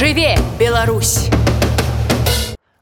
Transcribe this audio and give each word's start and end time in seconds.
жыве 0.00 0.34
Беларусь 0.58 1.28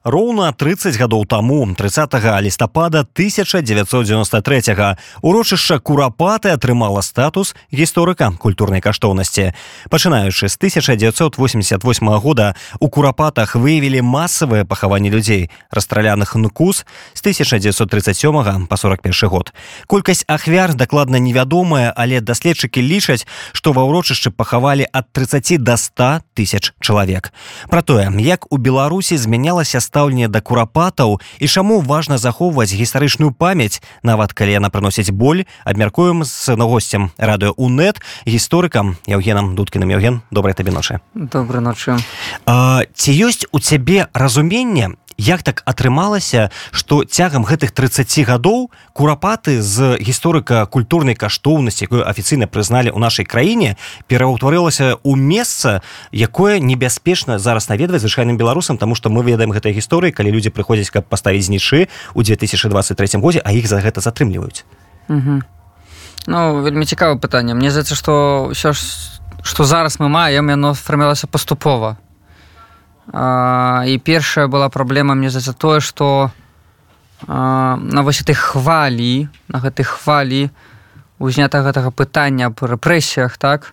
Роўна 0.09 0.53
30 0.57 0.97
гадоў 0.97 1.27
таму 1.29 1.69
30 1.75 2.41
лістапада 2.41 3.05
1993 3.05 4.97
урочышча 5.21 5.79
курапаты 5.85 6.49
атрымала 6.49 7.03
статус 7.03 7.55
гісторыка 7.69 8.33
культурнай 8.41 8.81
каштоўнасці. 8.81 9.53
Пачынаючы 9.91 10.49
з 10.49 10.57
1988 10.57 12.09
года 12.25 12.57
у 12.81 12.89
курапатах 12.89 13.53
выявілі 13.53 14.01
масавыя 14.01 14.65
пахаванні 14.65 15.11
людзей, 15.11 15.51
расстраляных 15.71 16.37
нукус 16.41 16.87
з 17.13 17.21
1937 17.21 18.65
па 18.67 18.77
41 18.77 19.29
год. 19.29 19.53
Колькасць 19.87 20.25
ахвяр 20.27 20.73
дакладна 20.73 21.19
невядомая, 21.19 21.93
але 21.93 22.25
даследчыкі 22.25 22.81
лічаць, 22.81 23.27
што 23.53 23.77
ва 23.77 23.85
ўрочышчы 23.85 24.33
пахавалі 24.33 24.89
ад 24.89 25.13
30 25.13 25.61
до 25.61 25.77
100 25.77 26.25
тысяч 26.33 26.73
чалавек. 26.81 27.29
Пра 27.69 27.83
тое, 27.83 28.09
як 28.17 28.49
у 28.49 28.57
Беларусі 28.57 29.21
змянялася 29.21 29.81
стала 29.81 29.98
стаўленне 29.99 30.29
да 30.31 30.39
курапатаў 30.41 31.19
і 31.43 31.47
чаму 31.51 31.81
важна 31.83 32.23
захоўваць 32.23 32.71
гістарычную 32.71 33.35
памяць 33.35 33.83
нават 34.07 34.31
калі 34.31 34.55
яна 34.55 34.71
прыносіць 34.71 35.11
боль 35.11 35.43
абмяркуем 35.67 36.23
з 36.23 36.55
нагосцем 36.55 37.11
радыё 37.19 37.51
унет 37.59 37.99
гісторыкам 38.23 38.95
евгенам 39.11 39.59
дудкіным. 39.59 39.91
Евген 39.91 40.23
добрай 40.31 40.55
табе 40.55 40.71
ночы. 40.71 41.03
Добрый 41.15 41.59
ночы. 41.59 41.99
Ці 42.47 43.11
ёсць 43.11 43.51
у 43.51 43.59
цябе 43.59 44.07
разуменне 44.15 44.95
як 45.19 45.43
так 45.43 45.63
атрымалася 45.67 46.51
што 46.71 47.03
цягам 47.05 47.43
гэтых 47.43 47.75
30 47.75 48.07
гадоў 48.25 48.71
курапаты 48.95 49.61
з 49.61 49.99
гісторыка 49.99 50.65
культурнай 50.67 51.19
каштоўнасці 51.19 51.85
якую 51.91 52.07
афіцыйна 52.07 52.47
прызналі 52.47 52.95
ў 52.95 52.99
нашай 53.03 53.27
краіне 53.27 53.75
пераўтварылася 54.07 55.03
ў 55.03 55.13
месца 55.19 55.83
якое 56.15 56.63
небяспечна 56.63 57.43
зараз 57.43 57.69
наведваць 57.69 58.07
звычайным 58.07 58.39
беларусам 58.39 58.79
тому 58.79 58.95
что 58.95 59.11
мы 59.11 59.27
ведаем 59.27 59.51
гэтай 59.51 59.75
гісторыі 59.75 60.15
калі 60.15 60.31
людзі 60.31 60.55
прыходзяць 60.55 60.95
каб 60.95 61.11
паставіць 61.11 61.51
знічы 61.51 61.91
у 62.15 62.23
2023 62.23 63.19
годзе 63.19 63.43
а 63.45 63.53
іх 63.53 63.67
за 63.67 63.83
гэта 63.83 64.01
затрымліваюць. 64.01 64.63
Ну 66.29 66.61
вельмі 66.63 66.85
цікава 66.85 67.17
пытанне. 67.17 67.55
Мне 67.55 67.71
здаецца 67.71 67.99
што 67.99 68.13
ўсё 68.55 68.71
ж 68.71 68.79
што 69.43 69.65
зараз 69.65 69.99
мы 69.99 70.09
маем 70.09 70.51
яно 70.51 70.75
фармілася 70.75 71.27
паступова 71.27 71.97
і 73.13 74.01
першая 74.05 74.49
была 74.49 74.69
праблема 74.69 75.15
мне 75.15 75.31
за 75.31 75.53
тое 75.53 75.81
что 75.81 76.31
на 77.27 78.03
вось 78.03 78.21
этой 78.21 78.35
хвалі 78.35 79.29
на 79.49 79.59
гэтай 79.59 79.85
хвалі 79.85 80.51
узнята 81.19 81.65
гэтага 81.65 81.91
пытання 81.91 82.51
по 82.51 82.69
рэпрэсіях 82.69 83.39
так? 83.39 83.73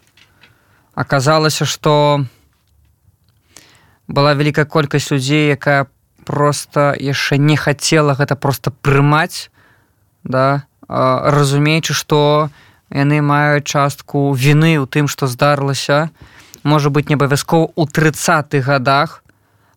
Аказалася 0.95 1.65
что 1.65 2.25
была 4.07 4.33
вялікая 4.33 4.65
колькасць 4.65 5.11
людзей 5.11 5.51
якая 5.51 5.87
просто 6.23 6.95
яшчэ 6.95 7.37
не 7.37 7.57
хацела 7.57 8.15
гэта 8.15 8.35
просто 8.35 8.71
прымаць 8.71 9.51
да? 10.23 10.63
Разумеючы 10.87 11.93
что 11.93 12.49
яны 12.89 13.19
маюць 13.19 13.67
частку 13.67 14.31
вины 14.31 14.79
ў 14.79 14.87
тым 14.87 15.11
что 15.11 15.27
здарылася 15.27 16.09
можа 16.63 16.89
быть 16.89 17.09
не 17.09 17.15
абавязкова 17.19 17.75
у 17.75 17.85
тридцатых 17.85 18.65
годах 18.65 19.24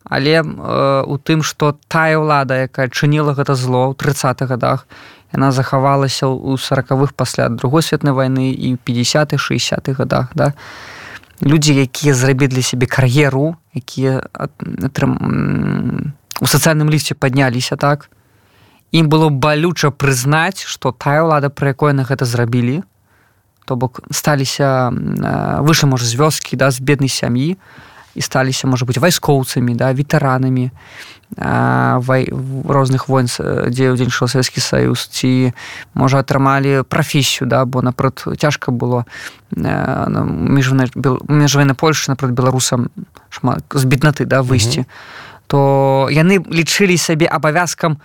але 0.08 0.40
э, 0.40 1.02
у 1.06 1.18
тым 1.18 1.42
что 1.42 1.76
тая 1.88 2.18
ўлада 2.18 2.64
якая 2.64 2.88
чыніла 2.88 3.36
гэта 3.36 3.54
зло 3.54 3.92
ў 3.92 3.94
30 3.94 4.48
годах 4.48 4.88
яна 5.32 5.52
захавалася 5.52 6.26
ў 6.26 6.56
сороквых 6.56 7.12
пасля 7.12 7.48
другой 7.48 7.82
светнай 7.82 8.12
войны 8.12 8.52
і 8.52 8.76
50 8.76 9.36
60 9.36 9.88
годах 9.96 10.32
да. 10.34 10.54
Людзі 11.42 11.74
якія 11.76 12.14
зрабілі 12.14 12.62
сябе 12.62 12.86
кар'еру 12.86 13.56
якія 13.74 14.24
у 16.40 16.46
сацыяльным 16.46 16.88
лісце 16.88 17.14
падняліся 17.14 17.76
так 17.76 18.08
ім 18.92 19.12
было 19.12 19.28
балюча 19.28 19.92
прызнаць 19.92 20.64
что 20.64 20.92
тая 20.96 21.22
ўлада 21.22 21.52
пра 21.52 21.76
якой 21.76 21.92
на 21.92 22.08
гэта 22.08 22.24
зрабілі 22.24 22.82
то 23.68 23.76
бок 23.76 24.00
сталіся 24.08 24.88
выше 25.60 25.84
можа 25.84 26.08
з 26.08 26.16
вёскі 26.16 26.56
да 26.56 26.72
з 26.72 26.80
беднай 26.80 27.12
сям'і 27.12 27.60
і 28.18 28.22
сталіся 28.22 28.66
можа 28.66 28.84
быть 28.84 28.98
вайскоўцамі 28.98 29.78
да 29.78 29.94
ветэранамі 29.94 30.74
вай, 31.38 32.26
розных 32.66 33.06
войн 33.06 33.30
дзе 33.30 33.94
ўдзельнічаў 33.94 34.26
савецкі 34.26 34.58
саюз 34.58 35.06
ці 35.06 35.54
можа 35.94 36.26
атрымалі 36.26 36.82
прафесію 36.82 37.46
да 37.46 37.62
бо 37.64 37.82
напрот 37.82 38.26
цяжка 38.42 38.74
было 38.74 39.06
межвайна 39.54 40.90
Польшы 41.78 42.10
напрот 42.10 42.34
беларусам 42.34 42.90
шмат 43.30 43.62
з 43.70 43.84
беднаты 43.86 44.26
да 44.26 44.42
выйсці 44.42 44.82
mm 44.82 44.84
-hmm. 44.84 45.26
то 45.48 46.08
яны 46.12 46.44
лічылі 46.44 46.98
сабе 46.98 47.26
абавязкам 47.26 47.96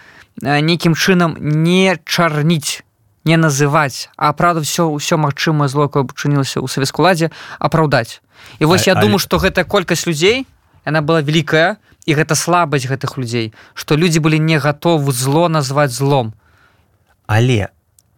нейкім 0.42 0.96
чынам 0.96 1.36
не 1.40 1.98
чарніць 2.06 2.82
не 3.26 3.38
называць. 3.38 4.10
А 4.18 4.34
правда 4.34 4.62
все 4.62 4.84
ўсё 4.84 5.18
магчымае 5.18 5.68
зло 5.68 5.88
чынілася 5.88 6.60
ў 6.60 6.68
савецку 6.68 7.04
ладзе 7.04 7.32
апраўдаць 7.60 8.23
і 8.60 8.66
вось 8.66 8.88
а, 8.88 8.92
я 8.92 8.96
думаю 8.96 9.20
что 9.20 9.38
гэтая 9.38 9.66
колькасць 9.66 10.08
людзей 10.08 10.48
она 10.84 11.02
была 11.02 11.22
великкая 11.22 11.78
і 12.06 12.14
гэта 12.14 12.36
слабасць 12.36 12.88
гэтых 12.88 13.18
людзей 13.18 13.54
что 13.74 13.96
людзі 13.96 14.20
былі 14.20 14.40
не 14.40 14.60
готовы 14.60 15.12
зло 15.12 15.48
назваць 15.50 15.92
злом. 15.92 16.34
Але 17.28 17.70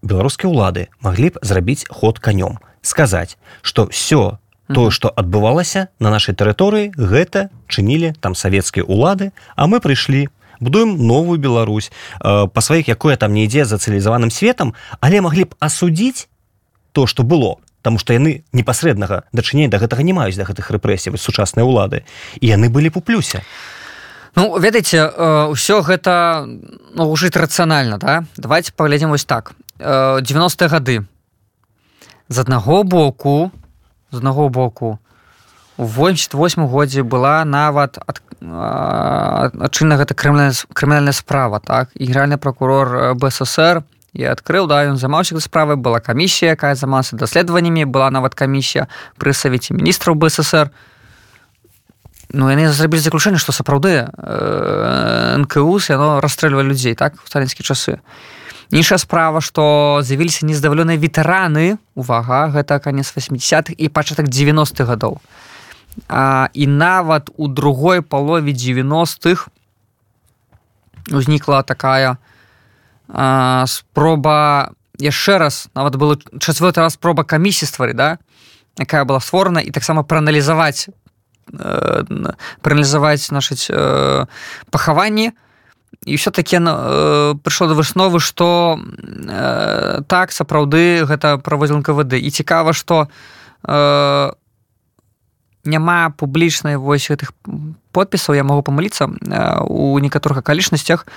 беларускія 0.02 0.50
ўлады 0.50 0.88
маглі 1.02 1.34
б 1.34 1.40
зрабіць 1.42 1.86
ход 1.90 2.20
канём 2.20 2.62
сказаць 2.82 3.38
что 3.62 3.88
все 3.88 4.40
тое 4.68 4.90
что 4.90 5.10
адбывалася 5.10 5.90
на 6.00 6.10
нашай 6.10 6.34
тэрыторыі 6.34 6.94
гэта 6.98 7.50
чынілі 7.68 8.14
там 8.22 8.34
савецкія 8.34 8.86
улады 8.86 9.32
а 9.56 9.68
мы 9.68 9.80
прыйшлі 9.80 10.30
будуем 10.60 10.98
новую 10.98 11.38
Беларусь 11.38 11.92
э, 12.22 12.48
па 12.48 12.62
сваіх 12.62 12.88
якое 12.88 13.18
там 13.18 13.34
не 13.34 13.46
ідзе 13.46 13.66
за 13.66 13.78
цывілізаваным 13.78 14.30
светом 14.30 14.74
але 15.02 15.22
маглі 15.22 15.46
б 15.46 15.58
асудзіць 15.60 16.28
то 16.94 17.06
что 17.06 17.24
было 17.24 17.58
Таму 17.86 18.02
што 18.02 18.18
яны 18.18 18.42
непасрэднага 18.50 19.30
дачынення 19.30 19.70
да 19.70 19.78
гэтага 19.78 20.02
не 20.02 20.14
маюць 20.18 20.34
да 20.34 20.50
гэтых 20.50 20.74
рэпрэсій 20.74 21.14
сучасныя 21.22 21.62
ўлады 21.62 22.02
і 22.42 22.50
яны 22.50 22.74
былі 22.74 22.90
б 22.90 22.98
у 22.98 23.06
плюсе. 23.06 23.46
Ну 24.34 24.58
ведаеце 24.58 25.06
ўсё 25.54 25.86
гэта 25.86 26.50
ну, 26.98 27.06
ужыць 27.14 27.38
рацыянальна 27.38 28.02
да? 28.02 28.26
Давайте 28.42 28.74
паглядзім 28.74 29.14
вось 29.14 29.30
так. 29.30 29.54
90 29.78 30.68
гады. 30.68 31.06
З 32.28 32.42
аднаго 32.42 32.82
боку 32.82 33.52
з 34.10 34.18
аднаго 34.18 34.50
боку 34.50 34.98
у 35.78 35.86
88 35.86 36.66
годзе 36.66 37.04
была 37.04 37.46
нават 37.46 38.02
ад 38.02 38.22
адчынна 38.42 39.98
гэта 40.02 40.18
крымінальная 40.18 41.14
справа 41.14 41.60
так? 41.60 41.94
І 41.94 42.10
генеральны 42.10 42.38
прокурор 42.38 43.14
бСр 43.14 43.84
я 44.16 44.32
адкрыў 44.32 44.68
да 44.72 44.88
ён 44.88 44.96
замаўся 44.98 45.36
справы 45.44 45.76
была 45.76 46.00
камісія 46.00 46.56
якая 46.56 46.76
замалася 46.76 47.20
даследаваннямі 47.20 47.86
была 47.86 48.10
нават 48.10 48.36
камісія 48.36 48.88
пры 49.20 49.36
савеце 49.36 49.76
міністраў 49.76 50.16
бСр 50.16 50.72
Ну 52.34 52.50
яны 52.50 52.72
зрабілі 52.74 53.00
заключэнне 53.00 53.38
што 53.38 53.54
сапраўды 53.54 54.10
э, 54.10 55.36
нкус 55.46 55.92
яно 55.94 56.20
расстрэльва 56.20 56.66
людзей 56.66 56.96
так 56.98 57.14
у 57.22 57.28
сталінскі 57.28 57.62
часы. 57.62 58.02
Іншая 58.74 58.98
справа 58.98 59.46
што 59.46 60.02
з'явіліся 60.02 60.50
нездаваленыя 60.50 60.98
ветэраны 60.98 61.78
увага 61.94 62.50
гэта 62.50 62.82
конец 62.82 63.14
80-х 63.14 63.78
і 63.78 63.88
пачатак 63.94 64.26
90-х 64.26 64.90
гадоў 64.90 65.22
а, 66.10 66.50
і 66.52 66.66
нават 66.68 67.30
у 67.38 67.48
другой 67.48 68.02
палове 68.02 68.52
90-х 68.52 69.48
узнікла 71.14 71.62
такая 71.62 72.18
у 72.18 72.35
спроба 73.08 74.72
яшчэ 75.00 75.38
раз 75.38 75.68
нават 75.76 75.96
было 75.96 76.18
чацвёрты 76.40 76.82
раз 76.82 76.94
спроба 76.94 77.24
камісіі 77.24 77.68
ствары 77.68 77.94
да 77.94 78.18
якая 78.80 79.06
была 79.06 79.20
створана 79.20 79.60
і 79.60 79.72
таксама 79.72 80.04
прааналізаваць 80.04 80.90
э, 81.54 82.04
прааналізаваць 82.62 83.32
нашыць 83.32 83.72
э, 83.72 84.28
пахаванні. 84.70 85.32
І 86.06 86.16
все-таки 86.16 86.58
э, 86.58 87.36
прыйшло 87.44 87.68
да 87.68 87.74
высновы 87.74 88.20
что 88.20 88.78
э, 88.78 90.02
так 90.08 90.32
сапраўды 90.32 91.06
гэта 91.06 91.38
праводзіл 91.38 91.82
КВД 91.84 92.14
і 92.14 92.30
цікава 92.30 92.74
что 92.74 93.08
э, 93.64 94.32
няма 95.64 96.10
публічнай 96.10 96.76
вось 96.76 97.10
гэтых 97.10 97.32
подпісаў 97.96 98.36
я 98.36 98.44
могу 98.44 98.68
памыліцца 98.68 99.08
э, 99.08 99.64
у 99.64 99.96
некаторых 100.04 100.44
акалічнасцях 100.44 101.08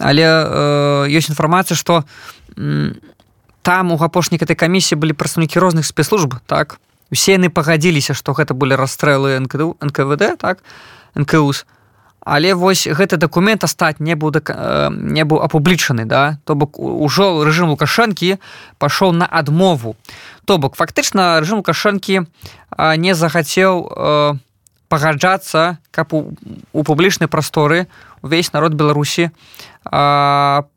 але 0.00 0.26
э, 0.26 1.06
ёсць 1.14 1.30
інфармацыя 1.30 1.78
что 1.78 2.04
там 3.62 3.92
у 3.92 3.96
апошнік 3.98 4.42
этой 4.42 4.58
камісіі 4.58 4.98
былі 4.98 5.12
прадстаўнікі 5.12 5.58
розных 5.58 5.86
спецслужб 5.86 6.34
так? 6.46 6.78
Усе 7.10 7.38
яны 7.38 7.48
пагадзіліся 7.48 8.14
што 8.14 8.34
гэта 8.34 8.54
былі 8.54 8.74
расстрэлы 8.74 9.38
нкду 9.46 9.76
нквд 9.80 10.38
так? 10.38 10.62
Нкус 11.14 11.66
але 12.26 12.54
вось 12.54 12.90
гэты 12.90 13.16
дакумент 13.22 13.62
астаць 13.62 14.02
не 14.02 14.14
быў 14.18 14.34
э, 14.34 14.90
не 14.90 15.24
быў 15.24 15.42
апублічаны 15.42 16.04
да? 16.04 16.38
То 16.44 16.54
бок 16.54 16.78
ужо 16.78 17.42
рэжым 17.46 17.70
лукашэнкі 17.70 18.38
пашоў 18.78 19.12
на 19.12 19.26
адмову 19.26 19.96
то 20.44 20.58
бок 20.58 20.76
фактычна 20.76 21.40
рэжым 21.40 21.62
лукашэнкі 21.62 22.26
не 22.98 23.14
захацеў 23.14 24.38
пагаджацца 24.88 25.78
каб 25.90 26.14
у, 26.14 26.32
у 26.72 26.82
публічнай 26.82 27.28
прасторы 27.28 27.86
увесь 28.22 28.52
народ 28.52 28.74
беларусі 28.74 29.30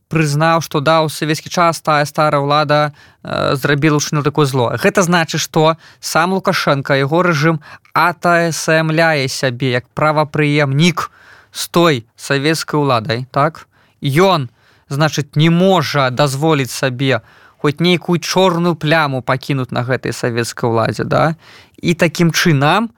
прызнаў 0.10 0.62
што 0.66 0.82
да 0.82 1.02
у 1.06 1.10
савецкі 1.10 1.50
час 1.54 1.82
тая 1.86 2.04
старая 2.10 2.42
ўлада 2.42 2.92
зрабіла 3.24 4.02
ўчыню 4.02 4.26
такое 4.26 4.50
зло. 4.50 4.74
Гэта 4.74 5.06
значыць 5.06 5.42
што 5.42 5.78
сам 6.02 6.34
лукашенко 6.34 6.98
яго 6.98 7.22
рэжым 7.22 7.62
атасамляе 7.94 9.30
сябе 9.30 9.78
як 9.78 9.86
правапрыемнік 9.94 11.10
з 11.54 11.64
той 11.70 12.06
савецкай 12.18 12.82
уладай 12.82 13.26
так? 13.30 13.70
Ён 14.02 14.50
значыць 14.90 15.38
не 15.38 15.54
можа 15.54 16.10
дазволіць 16.10 16.74
сабе 16.74 17.22
хоць 17.62 17.78
нейкую 17.80 18.18
чорную 18.18 18.74
пляму 18.74 19.22
пакінуць 19.22 19.70
на 19.70 19.86
гэтай 19.86 20.14
савецкай 20.14 20.70
уладзе 20.70 21.06
да? 21.06 21.38
І 21.78 21.94
такім 21.94 22.34
чынам 22.34 22.90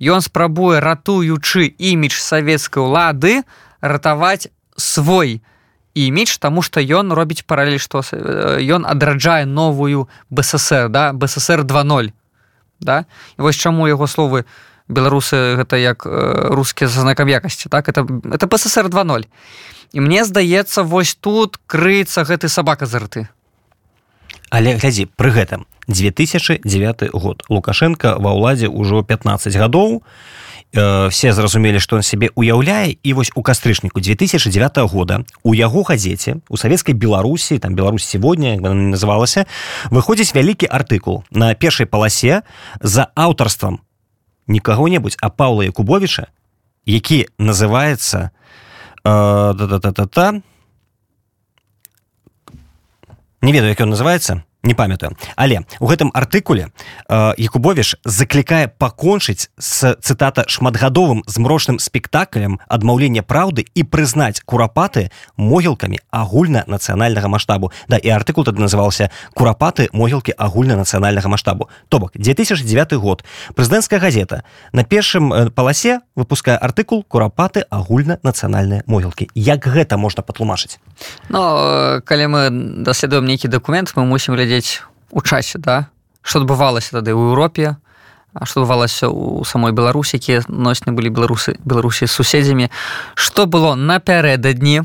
ён 0.00 0.20
спрабуе 0.20 0.80
ратуючы 0.80 1.72
імідж 1.78 2.20
савецкай 2.20 2.82
улады 2.82 3.42
ратаваць 3.80 4.48
свой 4.76 5.42
імідж 5.94 6.36
тому 6.38 6.62
что 6.62 6.80
ён 6.80 7.12
робіць 7.12 7.44
паралель 7.48 7.80
што 7.80 8.04
ён 8.60 8.84
адраджае 8.84 9.46
новую 9.46 10.08
бСр 10.30 10.88
да 10.88 11.12
бСр 11.12 11.64
20 11.64 12.12
да? 12.80 13.04
І 13.38 13.42
вось 13.42 13.56
чаму 13.56 13.88
яго 13.88 14.06
словы 14.06 14.44
беларусы 14.88 15.56
гэта 15.56 15.80
як 15.80 16.04
рускія 16.04 16.88
за 16.88 17.00
знакам 17.00 17.28
якасці 17.28 17.68
так? 17.68 17.88
Это 17.88 18.04
это 18.04 18.46
бСр 18.46 18.88
20 18.88 19.28
і 19.92 20.00
мне 20.00 20.24
здаецца 20.24 20.82
вось 20.82 21.14
тут 21.14 21.56
крыецца 21.66 22.28
гэты 22.28 22.48
сабака 22.48 22.86
за 22.86 23.00
рты 23.00 23.28
але 24.50 24.76
глядзі 24.76 25.08
пры 25.16 25.30
гэтым 25.30 25.66
2009 25.88 27.10
год. 27.12 27.44
Лукашенко 27.48 28.16
ва 28.18 28.34
ўладзе 28.34 28.68
ўжо 28.68 29.02
15 29.02 29.54
гадоў. 29.54 30.02
Э, 30.74 31.08
все 31.08 31.32
зразумелі 31.32 31.78
што 31.78 31.96
он 31.96 32.02
сябе 32.02 32.28
уяўляе 32.34 32.98
і 33.00 33.12
вось 33.14 33.30
у 33.34 33.42
кастрычніку 33.42 34.00
2009 34.00 34.76
года 34.90 35.24
у 35.42 35.54
яго 35.54 35.82
газеце 35.82 36.42
у 36.48 36.56
савецкай 36.56 36.92
беларусі 36.92 37.58
там 37.58 37.74
Беларусь 37.74 38.04
сегодня 38.04 38.58
называлася 38.58 39.46
выходзіць 39.90 40.34
вялікі 40.34 40.66
артыкул 40.66 41.24
на 41.30 41.54
першай 41.54 41.86
паласе 41.86 42.42
за 42.80 43.08
аўтарствам 43.14 43.80
не 44.48 44.58
каго-небудзь 44.58 45.16
а 45.22 45.30
паўла 45.30 45.64
якубовича 45.64 46.26
які 46.84 47.28
называется 47.38 48.30
э, 49.04 49.54
та 49.54 49.54
-та 49.54 49.78
-та 49.78 50.06
-та, 50.06 50.42
не 53.42 53.52
ведаю 53.52 53.70
як 53.70 53.80
ён 53.80 53.90
называется 53.90 54.42
не 54.66 54.74
памятаю. 54.74 55.16
Але 55.36 55.62
у 55.80 55.86
гэтым 55.86 56.10
артыкуле 56.12 56.68
э, 57.08 57.34
якубовіш 57.38 57.96
заклікае 58.04 58.68
пакончыць 58.68 59.48
с 59.58 59.94
цытата 60.02 60.44
шматгадовым 60.48 61.22
змрочным 61.26 61.78
спектаклем 61.78 62.58
адмаўлення 62.68 63.22
праўды 63.22 63.66
і 63.74 63.84
прызнаць 63.84 64.42
курапаты 64.44 65.10
могілкамі 65.36 65.98
агульнанацыянальнага 66.10 67.28
маштабу. 67.28 67.70
Да 67.88 67.96
і 67.96 68.10
артыкул 68.10 68.44
тады 68.44 68.60
назывался 68.60 69.10
курапаты 69.34 69.88
могілкі 69.92 70.34
агульнанацыянальнага 70.36 71.28
маштабу 71.28 71.68
то 71.88 71.98
бок 71.98 72.12
2009 72.14 72.92
год. 72.94 73.24
Прэзідэнцкая 73.54 74.00
газета 74.00 74.42
на 74.72 74.84
першым 74.84 75.32
э, 75.32 75.50
паласе 75.50 76.00
выпускае 76.16 76.58
артыкул 76.58 77.04
курапаты 77.04 77.64
агульнанацыянальныя 77.70 78.82
могілкі 78.86 79.30
як 79.34 79.66
гэта 79.66 79.96
можна 79.96 80.22
патлумачыць 80.22 80.78
но 81.28 82.00
калі 82.04 82.24
мы 82.26 82.42
даследуем 82.82 83.26
нейкі 83.26 83.48
документ 83.48 83.92
мы 83.96 84.04
мусім 84.04 84.34
глядзець 84.34 84.82
у 85.10 85.20
часе 85.20 85.58
да? 85.58 85.88
Что 86.22 86.40
адбывалася 86.42 86.98
тады 86.98 87.14
ў 87.14 87.30
Еўропе 87.30 87.76
что 88.44 88.60
бывалася 88.60 89.08
у 89.08 89.44
самой 89.44 89.72
беларусі 89.72 90.16
якія 90.16 90.42
носьны 90.48 90.92
былі 90.92 91.08
беларусы 91.08 91.56
беларусі 91.64 92.06
з 92.06 92.12
суседзямі 92.12 92.70
что 93.14 93.46
было 93.46 93.74
напярэдадні 93.74 94.84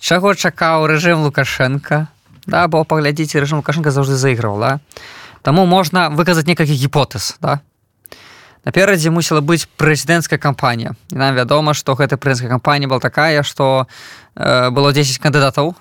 чаго 0.00 0.34
чакаў 0.34 0.86
рэжым 0.86 1.22
лукашенко? 1.22 2.08
Да 2.46 2.66
бо 2.68 2.84
паглядзіце 2.84 3.38
рэжым 3.38 3.62
лукашенко 3.62 3.90
заўжды 3.90 4.16
заіграў 4.16 4.60
да? 4.60 4.80
Таму 5.42 5.66
можна 5.66 6.10
выказаць 6.10 6.46
некалькі 6.46 6.74
гіпотэз 6.74 7.38
да 7.40 7.60
наперадзе 8.66 9.14
мусіла 9.14 9.40
быць 9.40 9.70
прэзідэнцкая 9.78 10.42
кампанія. 10.42 10.98
І 11.14 11.16
нам 11.22 11.38
вядома 11.38 11.72
што 11.72 11.94
гэта 11.94 12.18
прынская 12.18 12.50
кампанія 12.50 12.90
была 12.90 12.98
такая 12.98 13.46
што 13.46 13.86
э, 14.34 14.70
было 14.74 14.90
10 14.92 15.22
кандыдатаў. 15.22 15.78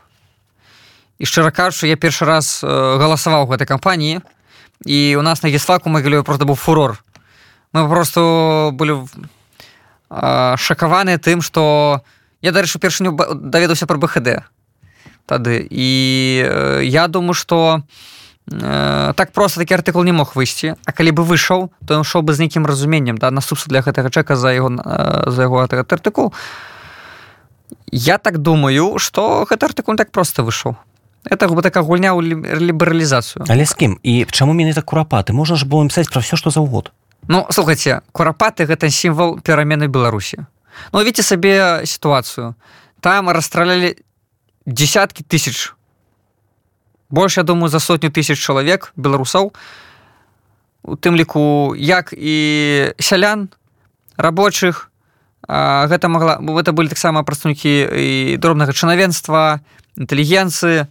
І 1.18 1.26
шчыра 1.26 1.50
кажучы 1.50 1.90
я 1.90 1.98
першы 1.98 2.30
раз 2.30 2.62
э, 2.62 2.70
галасаваў 2.70 3.50
гэтай 3.50 3.66
кампаніі. 3.66 4.22
І 4.86 5.16
у 5.18 5.24
нас 5.26 5.42
на 5.42 5.50
геслаку 5.50 5.90
могілю 5.90 6.24
просто 6.24 6.46
быў 6.46 6.56
фурор. 6.56 7.02
Мы 7.74 7.90
просто 7.90 8.70
былі 8.72 9.02
э, 9.02 10.56
шакаваныя 10.58 11.18
тым 11.18 11.42
што 11.42 12.06
я 12.46 12.54
дарэчы 12.54 12.78
першыню 12.78 13.18
даведаўся 13.18 13.90
пра 13.90 13.98
бхд 13.98 14.46
тады. 15.26 15.66
І 15.66 15.90
э, 16.46 16.82
я 16.86 17.08
думаю 17.08 17.34
что 17.34 17.82
э, 18.52 19.14
так 19.16 19.32
просто 19.32 19.60
такі 19.60 19.76
артыкул 19.76 20.04
не 20.04 20.12
мог 20.12 20.36
выйсці. 20.36 20.76
А 20.86 20.92
калі 20.92 21.12
бы 21.12 21.24
выйшаў 21.24 21.70
то 21.86 21.96
ён 21.96 22.04
шоў 22.04 22.22
бы 22.22 22.34
з 22.34 22.40
нейкім 22.40 22.66
разуменнем 22.66 23.18
да 23.18 23.32
наступства 23.32 23.70
для 23.70 23.82
гэтага 23.82 24.10
чэка 24.10 24.36
за 24.36 24.54
яго 24.54 24.70
э, 24.70 25.32
за 25.32 25.42
яго 25.42 25.64
артыкул. 25.64 26.34
Я 27.92 28.18
так 28.18 28.38
думаю 28.38 28.98
что 29.00 29.46
гэты 29.50 29.66
артыкул 29.66 29.96
так 29.96 30.12
просто 30.12 30.44
выйшаў. 30.44 30.76
Это 31.26 31.50
бы 31.50 31.62
такая 31.62 31.84
гульня 31.84 32.14
ў 32.14 32.22
лібералізацыю. 32.62 33.46
Але 33.50 33.66
з 33.66 33.74
кім? 33.74 34.00
І 34.04 34.26
чаму 34.30 34.54
менавіта 34.54 34.82
курапаты? 34.82 35.34
Можна 35.34 35.58
ж 35.58 35.66
было 35.66 35.88
пісаць 35.88 36.10
пра 36.10 36.22
все 36.22 36.38
што 36.38 36.50
заўгод. 36.50 36.92
Ну 37.28 37.46
слухайте 37.50 38.02
курапаты 38.12 38.66
гэта 38.66 38.90
сімвал 38.90 39.40
перамены 39.42 39.88
беларусі. 39.88 40.46
Ну 40.94 41.00
видите 41.00 41.24
сабе 41.24 41.82
сітуацыю. 41.86 42.56
Там 43.02 43.30
расстралялі 43.30 43.98
десяткі 44.66 45.24
тысяч 45.24 45.74
больш 47.16 47.40
я 47.40 47.44
думаю 47.48 47.72
за 47.72 47.80
сотню 47.80 48.12
тысяч 48.12 48.36
чалавек 48.44 48.92
беларусаў 49.00 49.56
у 50.84 51.00
тым 51.00 51.16
ліку 51.16 51.74
як 51.80 52.12
і 52.12 52.36
сялян 53.00 53.48
рабочых 54.20 54.92
гэта 55.48 56.10
могла 56.10 56.42
это 56.60 56.74
былі 56.74 56.90
таксама 56.90 57.24
прадстаўнікі 57.24 57.74
і 57.96 58.38
дробнага 58.38 58.74
чынавенства 58.74 59.62
інтэлігенцыі. 59.98 60.88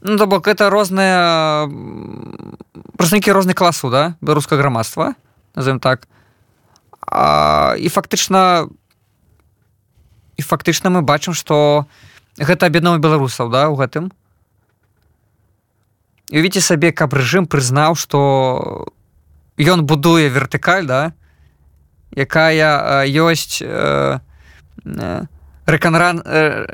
Ну, 0.00 0.16
то 0.16 0.26
бок 0.26 0.48
это 0.48 0.70
розныя 0.70 1.68
прадстаўнікі 2.96 3.32
розных 3.32 3.54
класу 3.54 3.90
да 3.90 4.16
беларускае 4.20 4.58
грамадства 4.58 5.14
назовем 5.54 5.80
так. 5.80 6.08
А, 7.02 7.74
і 7.78 7.88
фактычна 7.88 8.68
і 10.36 10.42
фактычна 10.42 10.88
мы 10.90 11.02
бачым 11.02 11.34
што 11.34 11.86
гэта 12.38 12.66
аб'яднова 12.66 12.98
беларусаў 12.98 13.50
да 13.50 13.68
у 13.68 13.76
гэтым 13.76 14.12
і 16.30 16.40
увіце 16.40 16.60
сабе 16.60 16.92
каб 16.92 17.14
рэжым 17.14 17.46
прызнаў 17.46 17.96
што 17.96 18.88
ён 19.58 19.84
будуе 19.88 20.28
вертыкаль 20.28 20.86
да 20.86 21.12
якая 22.14 23.04
ёсць 23.08 23.60
э, 23.60 24.18
э, 24.84 25.22
рэканран 25.68 26.22
э, 26.24 26.66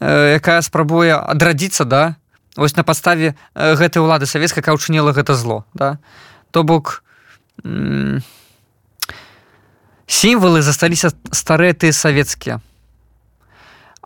э, 0.00 0.34
якая 0.40 0.62
спрабуе 0.62 1.12
адрадзіцца 1.14 1.84
да. 1.84 2.16
Ось 2.56 2.76
на 2.76 2.84
падставе 2.84 3.34
э, 3.54 3.74
гэтай 3.74 4.00
улады 4.00 4.26
савецкая 4.26 4.62
якая 4.62 4.74
учыніла 4.74 5.12
гэта 5.12 5.34
зло 5.34 5.64
да. 5.74 5.98
То 6.50 6.64
бок 6.64 7.04
сімвалы 10.06 10.62
засталіся 10.62 11.12
старыя 11.30 11.72
ты 11.72 11.92
савецкія. 11.92 12.60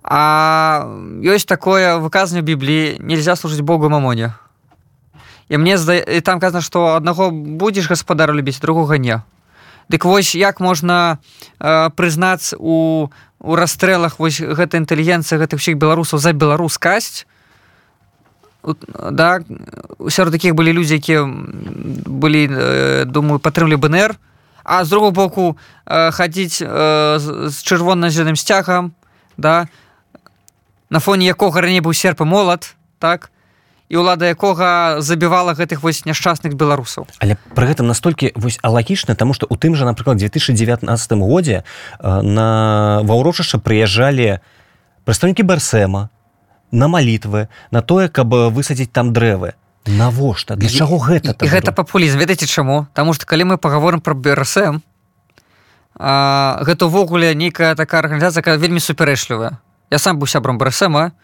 А 0.03 0.85
ёсць 1.23 1.47
такое 1.47 1.99
выказанне 1.99 2.43
бібліі 2.43 2.99
нельзя 2.99 3.37
служыць 3.37 3.63
богу 3.63 3.89
мамоне 3.89 4.35
і 5.49 5.57
мне 5.57 5.79
зда 5.79 5.97
і 5.97 6.21
там 6.21 6.41
казана 6.41 6.63
што 6.63 6.97
аднаго 6.97 7.31
будзеш 7.31 7.89
гаспадару 7.89 8.35
любіць 8.35 8.61
другога 8.61 8.99
не 8.99 9.23
дык 9.89 10.05
вось 10.05 10.35
як 10.35 10.61
можна 10.61 11.19
э, 11.61 11.91
прызнацца 11.91 12.57
у 12.59 13.09
у 13.41 13.55
расстрэлах 13.55 14.19
вось 14.19 14.41
гэта 14.41 14.83
інтэлігенцыя 14.83 15.39
гэтых 15.39 15.63
усіх 15.63 15.79
беларусаў 15.79 16.19
за 16.19 16.33
беларус 16.33 16.79
касць 16.79 17.27
да 18.65 19.41
сярод 20.09 20.33
такіх 20.33 20.55
былі 20.55 20.73
людзі 20.73 20.99
якія 20.99 21.25
былі 21.25 22.49
э, 22.51 23.05
думаю 23.07 23.39
падтрымлі 23.39 23.77
бнр 23.77 24.19
а 24.65 24.85
з 24.85 24.91
другого 24.91 25.13
боку 25.13 25.57
э, 25.87 26.11
хадзіць 26.11 26.61
э, 26.61 27.19
з 27.49 27.57
чырвона-зеленым 27.63 28.37
сцягам 28.37 28.93
да 29.37 29.69
на 30.91 31.01
фоне 31.01 31.27
якога 31.27 31.61
раней 31.63 31.81
быў 31.81 31.95
серп 31.95 32.21
і 32.21 32.29
молат 32.29 32.75
так 32.99 33.31
і 33.89 33.97
ўлада 33.97 34.29
якога 34.29 35.01
забівала 35.01 35.57
гэтых 35.57 35.81
вось 35.81 36.05
няшчасных 36.05 36.53
беларусаў. 36.55 37.09
Але 37.25 37.41
пры 37.57 37.73
гэтым 37.73 37.89
настолькі 37.89 38.37
вось 38.37 38.61
алагічна 38.61 39.17
тому 39.17 39.33
что 39.33 39.49
у 39.49 39.57
тым 39.57 39.75
жа 39.75 39.89
напрыклад 39.89 40.21
2019 40.21 40.85
годзе 41.25 41.65
на 42.01 43.01
ваўрочышча 43.05 43.59
прыязджалі 43.59 44.45
прадстаўнікі 45.09 45.43
барсема 45.49 46.13
на 46.71 46.89
малітвы 46.89 47.49
на 47.73 47.81
тое 47.81 48.13
каб 48.13 48.29
высадзіць 48.29 48.93
там 48.93 49.13
дрэвы. 49.17 49.57
Навошта? 49.89 50.57
Для 50.57 50.69
чаго 50.69 51.01
гэта 51.01 51.33
і 51.41 51.49
гэта 51.49 51.73
папулізм. 51.73 52.21
Ведаеце 52.21 52.45
чаму? 52.45 52.87
Таму 52.93 53.17
што 53.17 53.25
калі 53.25 53.49
мы 53.49 53.55
паговорым 53.57 54.05
пра 54.05 54.13
брсм 54.13 54.85
а, 55.97 56.61
гэта 56.61 56.93
ўвогуле 56.93 57.33
нейкая 57.33 57.73
такая 57.75 58.05
арганізацыя 58.05 58.61
вельмі 58.61 58.85
супярэчлівая. 58.85 59.57
Я 59.89 59.99
сам 59.99 60.21
быў 60.21 60.29
сябрам 60.29 60.61
брсма 60.61 61.17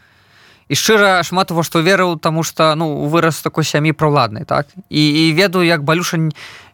і 0.69 0.75
шчыра 0.75 1.23
шмат 1.23 1.51
во 1.51 1.63
што 1.63 1.85
верыў 1.85 2.17
таму 2.19 2.43
што 2.43 2.75
ну 2.75 3.07
вырас 3.09 3.41
такой 3.45 3.65
сям'і 3.65 3.93
праўладнай 3.93 4.45
так? 4.45 4.67
І, 4.89 5.29
і 5.29 5.33
ведаю 5.33 5.65
як 5.67 5.85
балюша 5.85 6.19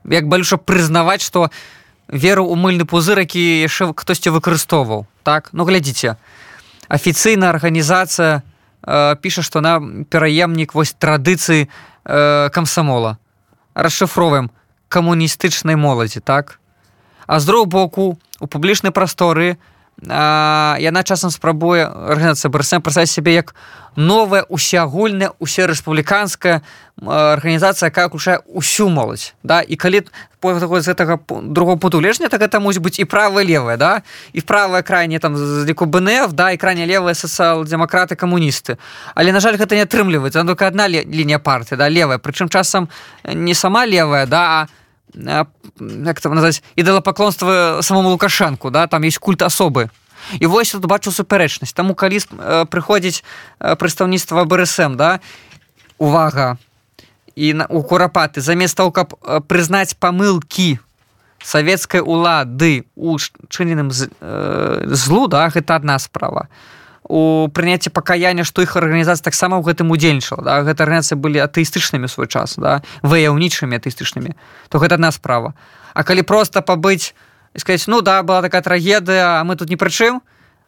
як 0.04 0.28
балюша 0.28 0.56
прызнаваць 0.56 1.22
што 1.22 1.50
веру 2.08 2.46
у 2.46 2.54
мыльны 2.54 2.84
пузыр 2.84 3.18
які 3.18 3.62
яшчэ 3.66 3.92
хтосьці 3.96 4.30
выкарыстоўваў 4.30 5.06
так? 5.22 5.50
Ну 5.52 5.64
глядзіце 5.64 6.16
афіцыйная 6.90 7.54
арганізацыя 7.54 8.42
э, 8.42 9.16
піша 9.22 9.42
што 9.46 9.62
на 9.62 9.78
пераемнік 10.10 10.74
вось 10.74 10.92
традыцыі 10.98 11.66
э, 11.66 12.50
камсамола. 12.50 13.16
Расшыфроваем 13.74 14.50
камуністычнай 14.90 15.78
моладзі 15.78 16.20
так? 16.20 16.58
А 17.26 17.38
з 17.38 17.46
друг 17.46 17.66
боку 17.70 18.18
у 18.40 18.46
публічнай 18.46 18.90
прасторы 18.90 19.56
яна 20.02 21.02
часам 21.04 21.30
спрабуе 21.30 21.84
арганізацыя 21.84 22.50
брсм 22.50 22.80
прасаць 22.80 23.10
сябе 23.10 23.34
як 23.34 23.54
новая 23.96 24.46
усеагульная 24.48 25.36
усе 25.38 25.66
рэспубліканская 25.66 26.62
арганізацыя 27.04 27.92
якая 27.92 28.08
ўключае 28.08 28.40
усю 28.48 28.88
моладзь 28.88 29.34
да? 29.42 29.60
І 29.60 29.76
калі 29.76 30.08
з 30.40 30.86
гэтага 30.88 31.20
другого 31.28 31.76
путу 31.76 32.00
лежня 32.00 32.28
так 32.28 32.40
это 32.40 32.60
мусіць 32.60 32.80
быць 32.80 32.96
і 32.96 33.04
правая 33.04 33.44
левая 33.44 33.76
да? 33.76 34.02
І 34.32 34.40
правая 34.40 34.82
крайне 34.82 35.18
там 35.18 35.36
з 35.36 35.68
ліку 35.68 35.84
бнф 35.84 36.32
да? 36.32 36.50
І 36.50 36.56
крайне 36.56 36.86
левыя 36.88 37.12
сацыял-дэмакраты 37.12 38.16
камуністы. 38.16 38.78
Але 39.14 39.32
на 39.32 39.40
жаль 39.40 39.60
гэта 39.60 39.76
не 39.76 39.84
атрымліваецца. 39.84 40.44
Только 40.44 40.66
одна 40.66 40.88
лінія 40.88 41.38
партыі 41.38 41.76
да 41.76 41.92
левая. 41.92 42.16
Прычым 42.16 42.48
часам 42.48 42.88
не 43.24 43.54
сама 43.54 43.84
левая 43.84 44.24
да 44.26 44.64
а 44.64 44.68
як 45.14 46.20
там 46.20 46.34
назваць 46.34 46.62
ідалапаклонства 46.76 47.82
самому 47.82 48.10
лукашанку 48.10 48.70
да 48.70 48.86
там 48.86 49.02
есть 49.02 49.18
культ 49.18 49.42
асобы 49.42 49.90
і 50.38 50.46
вось 50.46 50.72
тут 50.72 50.86
бачу 50.86 51.10
супярэчнасць 51.10 51.72
таму 51.72 51.94
калі 51.94 52.18
э, 52.18 52.64
прыходзіць 52.66 53.24
э, 53.58 53.74
прадстаўніцтва 53.76 54.44
брсм 54.44 54.96
да 54.96 55.20
увага. 55.98 56.58
І 57.34 57.54
на 57.54 57.66
у 57.66 57.82
курапаты 57.82 58.40
замест 58.40 58.76
того 58.76 58.90
каб 58.90 59.14
э, 59.14 59.40
прызнаць 59.40 59.96
памылкі 59.96 60.78
савецкай 61.42 62.00
улады 62.04 62.84
у 62.94 63.16
чыненым 63.48 63.90
злу 63.90 65.26
да 65.26 65.48
гэта 65.48 65.80
адна 65.80 65.98
справа. 65.98 66.48
а 66.52 66.79
у 67.10 67.48
прыняцці 67.50 67.90
пакаяння 67.90 68.46
што 68.46 68.62
іх 68.62 68.78
арганізацыя 68.78 69.26
таксама 69.26 69.58
ў 69.58 69.66
гэтым 69.66 69.90
удзельнічала 69.90 70.46
да? 70.46 70.54
гэта 70.62 70.86
арганізацыі 70.86 71.18
былі 71.18 71.42
атэістычнымі 71.42 72.06
свой 72.06 72.30
час 72.30 72.54
да? 72.54 72.86
выяўнічымі 73.02 73.74
атэістычнымі 73.74 74.38
то 74.70 74.78
гэта 74.78 74.94
адна 74.94 75.10
справа. 75.10 75.58
А 75.90 76.06
калі 76.06 76.22
просто 76.22 76.62
пабыць 76.62 77.18
сказать 77.58 77.82
ну 77.90 78.00
да 78.00 78.22
была 78.22 78.42
такая 78.42 78.62
трагедыя 78.62 79.42
а 79.42 79.44
мы 79.44 79.56
тут 79.58 79.68
не 79.68 79.76
прычым 79.76 80.22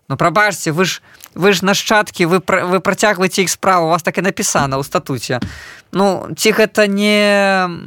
ну 0.08 0.16
прабачце 0.18 0.75
вы 0.75 0.84
ж 0.84 0.99
вы 1.38 1.54
ж 1.54 1.62
нашчадкі 1.62 2.26
вы 2.26 2.42
вы 2.42 2.82
працягваеце 2.82 3.46
іх 3.46 3.50
справу 3.50 3.87
у 3.87 3.90
вас 3.94 4.02
так 4.02 4.18
і 4.18 4.26
напісана 4.26 4.76
ў 4.76 4.82
статуце. 4.82 5.38
Ну 5.94 6.26
ці 6.34 6.50
гэта 6.50 6.90
не 6.90 7.87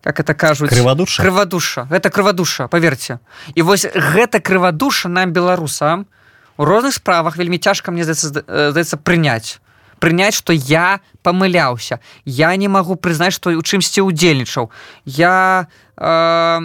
как 0.00 0.20
это 0.20 0.34
кажуць? 0.34 0.70
Крывадуша? 0.70 1.22
Крывадуша. 1.22 1.84
Гэта 1.92 2.08
крывадуша 2.08 2.72
поверьте 2.72 3.20
і 3.52 3.62
вось 3.62 3.84
гэта 3.84 4.40
крывадуша 4.40 5.12
нам 5.12 5.36
беларусам 5.36 6.08
у 6.56 6.64
розных 6.64 6.94
справах 6.94 7.36
вельмі 7.36 7.58
цяжка 7.58 7.92
мне 7.92 8.04
здаецца 8.04 8.96
прыняць. 8.96 9.60
Прыняць 9.98 10.34
што 10.36 10.52
я 10.52 11.00
памыляўся. 11.22 11.98
Я 12.24 12.54
не 12.56 12.68
магу 12.68 12.96
прызнаць 12.96 13.32
што 13.32 13.50
у 13.50 13.62
чымсьці 13.62 14.04
удзельнічаў 14.04 14.70
я 15.04 15.68
э, 15.96 16.58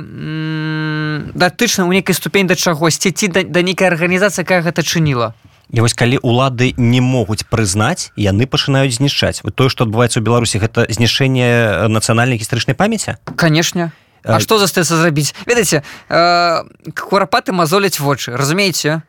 датычна 1.33 1.87
ў 1.87 1.91
нейкай 1.95 2.15
ступень 2.15 2.47
да 2.47 2.55
чагосьці 2.55 3.11
ці 3.11 3.27
да, 3.31 3.43
да 3.43 3.61
нейкай 3.63 3.87
арганізацыі 3.87 4.43
якая 4.43 4.61
гэта 4.61 4.83
чыніла. 4.83 5.33
І 5.71 5.79
вось 5.79 5.95
калі 5.95 6.19
улады 6.19 6.75
не 6.75 6.99
могуць 6.99 7.47
прызнаць 7.47 8.11
яны 8.19 8.43
пачынаюць 8.43 8.99
знішчаць. 8.99 9.39
Вот 9.47 9.55
тое 9.55 9.71
што 9.71 9.87
адбываецца 9.87 10.19
ў 10.19 10.23
беларусі 10.27 10.59
гэта 10.59 10.91
знішэнне 10.91 11.87
нацыянальнай 11.87 12.35
гістарычнай 12.35 12.75
памяці? 12.75 13.15
Канешне. 13.39 13.95
А 14.27 14.43
што 14.43 14.59
застаецца 14.59 14.99
зрабіць? 14.99 15.33
Ведаеце 15.47 15.81
э, 15.81 16.63
курапаты 16.93 17.55
мазоляць 17.55 18.03
вочы 18.03 18.35
разумееце 18.35 19.01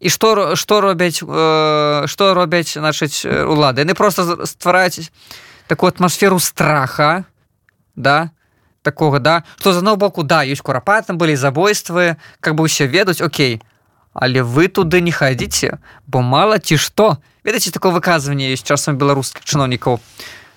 і 0.00 0.08
што 0.08 0.56
што 0.56 0.80
робяць 0.80 1.20
э, 1.22 2.06
што 2.08 2.34
робяць 2.34 2.74
значыць 2.74 3.24
улады 3.28 3.84
яны 3.84 3.94
просто 3.94 4.46
ствараюць 4.46 5.12
такую 5.68 5.88
атмасферу 5.88 6.40
страха 6.40 7.24
да 7.96 8.30
такого 8.82 9.20
да 9.20 9.44
что 9.60 9.72
за 9.72 9.78
одного 9.78 9.96
боку 9.96 10.22
да 10.22 10.42
ёсць 10.44 10.64
курапатам 10.64 11.18
былі 11.18 11.36
забойствы 11.36 12.16
как 12.40 12.54
бы 12.56 12.64
ўсе 12.64 12.86
ведаюць 12.88 13.20
Окей. 13.20 13.60
Але 14.12 14.42
вы 14.42 14.66
туды 14.66 15.00
не 15.00 15.12
хадзіце 15.12 15.78
бо 16.06 16.24
мала 16.24 16.58
ці 16.58 16.76
што 16.76 17.20
ведаце 17.44 17.70
такое 17.70 17.92
выказванне 17.92 18.50
есть 18.50 18.66
часам 18.66 18.96
беларускіх 18.96 19.44
чыноўнікаў 19.44 20.00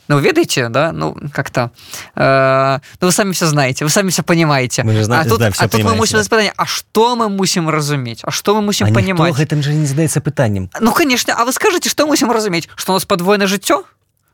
Ну, 0.08 0.20
ведаете, 0.20 0.70
да, 0.70 0.92
ну, 0.92 1.16
как-то, 1.32 1.72
э, 2.16 2.80
ну, 3.00 3.08
вы 3.08 3.12
сами 3.12 3.32
все 3.32 3.46
знаете, 3.46 3.86
вы 3.86 3.90
сами 3.90 4.10
все 4.10 4.24
понимаете. 4.24 4.84
Мы 4.84 4.94
же 4.94 5.04
знаем, 5.04 5.26
а 5.26 5.30
тут, 5.30 5.40
да, 5.40 5.52
все 5.52 5.64
а 5.64 5.70
тут 5.70 5.84
мы 5.84 5.96
мусим 5.96 6.18
задать 6.18 6.30
питание, 6.30 6.54
а 6.58 6.66
что 6.66 7.16
мы 7.16 7.30
мусим 7.30 7.70
разуметь? 7.70 8.22
А 8.24 8.32
что 8.32 8.56
мы 8.56 8.62
мусим 8.62 8.88
а 8.88 8.94
понимать? 8.94 9.34
А 9.40 9.62
же 9.62 9.74
не 9.74 9.86
задается 9.86 10.20
питанием. 10.20 10.70
Ну, 10.80 10.92
конечно, 10.92 11.34
а 11.34 11.46
вы 11.46 11.54
скажете, 11.54 11.90
что 11.90 12.04
мы 12.04 12.10
мусим 12.10 12.32
разуметь? 12.32 12.70
Что 12.76 12.92
у 12.92 12.96
нас 12.96 13.06
подвойное 13.06 13.48
жыццё? 13.48 13.86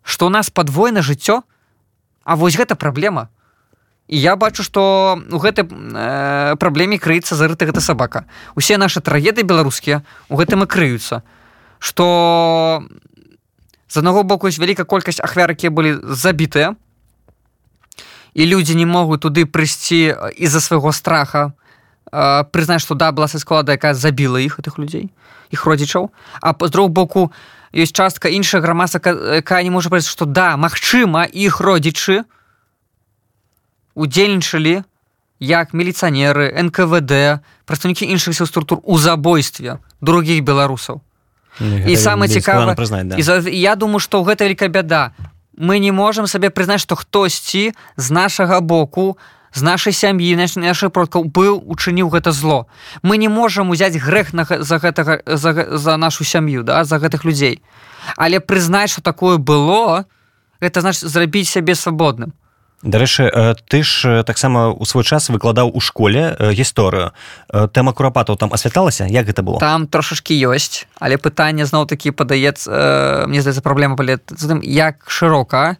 Что 0.04 0.26
у 0.26 0.30
нас 0.30 0.50
подвойное 0.50 1.02
жыццё? 1.02 1.44
А 2.24 2.36
вот 2.36 2.54
это 2.54 2.76
проблема. 2.76 3.30
І 4.10 4.20
я 4.20 4.36
бачу, 4.36 4.64
што 4.64 5.22
у 5.32 5.38
гэтай 5.38 5.70
э, 5.70 6.56
праблеме 6.58 6.98
крыецца 6.98 7.38
зарыта 7.38 7.70
гэта 7.70 7.80
сабака. 7.80 8.26
Усе 8.56 8.78
нашы 8.82 9.06
трагеды 9.06 9.46
беларускія 9.46 10.02
у 10.30 10.36
гэтым 10.36 10.66
і 10.66 10.66
крыюцца. 10.66 11.22
Што 11.78 12.84
з 13.89 13.98
аднаго 13.98 14.24
боку 14.24 14.48
ёсць 14.48 14.62
вялікая 14.62 14.86
колькасць 14.86 15.19
ахвяр 15.19 15.51
якія 15.51 15.74
былі 15.74 15.98
забітыя. 16.05 16.77
І 18.38 18.46
людзі 18.46 18.77
не 18.77 18.86
могуць 18.86 19.25
туды 19.25 19.50
прыйсці 19.50 20.13
з-за 20.38 20.62
свайго 20.62 20.93
страха. 20.93 21.51
Прызнаць 22.53 22.86
што 22.86 22.93
да 22.93 23.12
была 23.12 23.27
склада 23.27 23.74
якая 23.74 23.93
забіла 23.93 24.38
іх 24.38 24.62
гэтых 24.62 24.77
людзей 24.77 25.10
іх 25.50 25.65
родзічаў. 25.65 26.13
А 26.41 26.53
з 26.53 26.69
друг 26.69 26.89
боку 26.89 27.34
ёсць 27.74 27.93
частка 27.93 28.29
іншая 28.29 28.62
грамаса 28.62 29.01
якая 29.01 29.63
не 29.63 29.69
можа 29.69 29.89
прыць 29.89 30.10
што 30.10 30.25
да 30.25 30.58
магчыма 30.58 31.25
іх 31.25 31.62
родзічы 31.62 32.25
удзельнічалі 33.93 34.81
як 35.39 35.74
міліцыянеры 35.74 36.50
нквд 36.65 37.41
прадстаўнікі 37.65 38.10
іншых 38.10 38.34
сіл 38.34 38.50
структур 38.50 38.81
у 38.84 38.98
забойстве 38.98 39.77
другіх 40.01 40.41
беларусаў 40.43 41.01
і 41.62 41.98
самое 41.98 42.30
цікава 42.30 42.75
да. 42.75 43.16
я 43.50 43.75
думаю 43.75 44.00
что 44.00 44.24
гэта 44.24 44.44
вялікая 44.46 44.70
бяда. 44.70 45.12
Мы 45.58 45.80
не 45.80 45.92
можемм 45.92 46.28
сабе 46.28 46.50
прызнаць 46.50 46.82
што 46.82 46.96
хтосьці 46.96 47.74
з 47.98 48.12
нашага 48.12 48.60
боку 48.62 49.18
з 49.54 49.62
нашай 49.62 49.94
сям'і 49.94 50.36
наших 50.36 50.92
продкаў 50.92 51.25
быў 51.25 51.62
учыніў 51.66 52.10
гэта 52.10 52.32
зло. 52.32 52.68
Мы 53.01 53.18
не 53.18 53.30
можемм 53.30 53.70
узяць 53.70 53.98
грэх 53.98 54.34
на 54.34 54.46
за 54.46 54.78
гэтага 54.78 55.22
за, 55.25 55.78
за 55.78 55.98
нашу 55.98 56.24
сям'ю 56.24 56.63
да 56.63 56.84
за 56.84 56.98
гэтых 56.98 57.25
людзей 57.25 57.62
але 58.16 58.39
прызнаць 58.39 58.92
что 58.92 59.01
такое 59.01 59.38
было 59.38 60.06
это 60.60 60.82
значит 60.82 61.10
зрабіць 61.10 61.50
сябе 61.50 61.75
свабодным 61.75 62.34
Дарэчы 62.83 63.55
ты 63.67 63.83
ж 63.83 64.24
таксама 64.24 64.69
у 64.71 64.86
свой 64.86 65.03
час 65.03 65.29
выкладаў 65.29 65.71
у 65.74 65.79
школе 65.79 66.36
гісторыю. 66.55 67.12
Тэма 67.51 67.91
курапатаў 67.91 68.39
там 68.39 68.53
асвятлалася 68.55 69.03
як 69.07 69.27
гэта 69.27 69.43
было? 69.43 69.59
Там 69.59 69.88
трошашки 69.88 70.31
ёсць 70.31 70.88
але 71.00 71.17
пытанне 71.19 71.65
зноў 71.65 71.88
такі 71.91 72.12
падаецца 72.12 73.27
мне 73.27 73.41
здаецца 73.43 73.62
праблема 73.62 74.00
палет 74.00 74.31
як 74.63 75.03
шырока. 75.07 75.77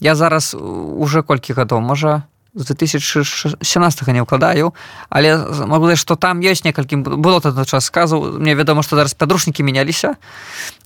Я 0.00 0.14
зараз 0.14 0.52
уже 0.54 1.22
колькі 1.22 1.56
гадоў 1.56 1.80
можа 1.80 2.28
з 2.54 2.64
2017 2.64 4.08
не 4.08 4.22
ўкладаю 4.22 4.74
але 5.08 5.36
могу 5.66 5.86
сказать, 5.86 5.98
что 5.98 6.16
там 6.16 6.40
ёсць 6.40 6.64
некалькі 6.64 6.96
было 6.96 7.40
тады 7.40 7.64
час 7.64 7.84
сказу 7.84 8.20
мне 8.38 8.54
вядома 8.54 8.82
што 8.82 8.96
зараз 8.96 9.14
падручнікі 9.14 9.62
мяняліся. 9.62 10.16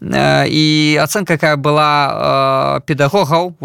І 0.01 0.99
ацэнка 1.03 1.35
якая 1.35 1.57
была 1.57 2.81
педагогаў 2.87 3.59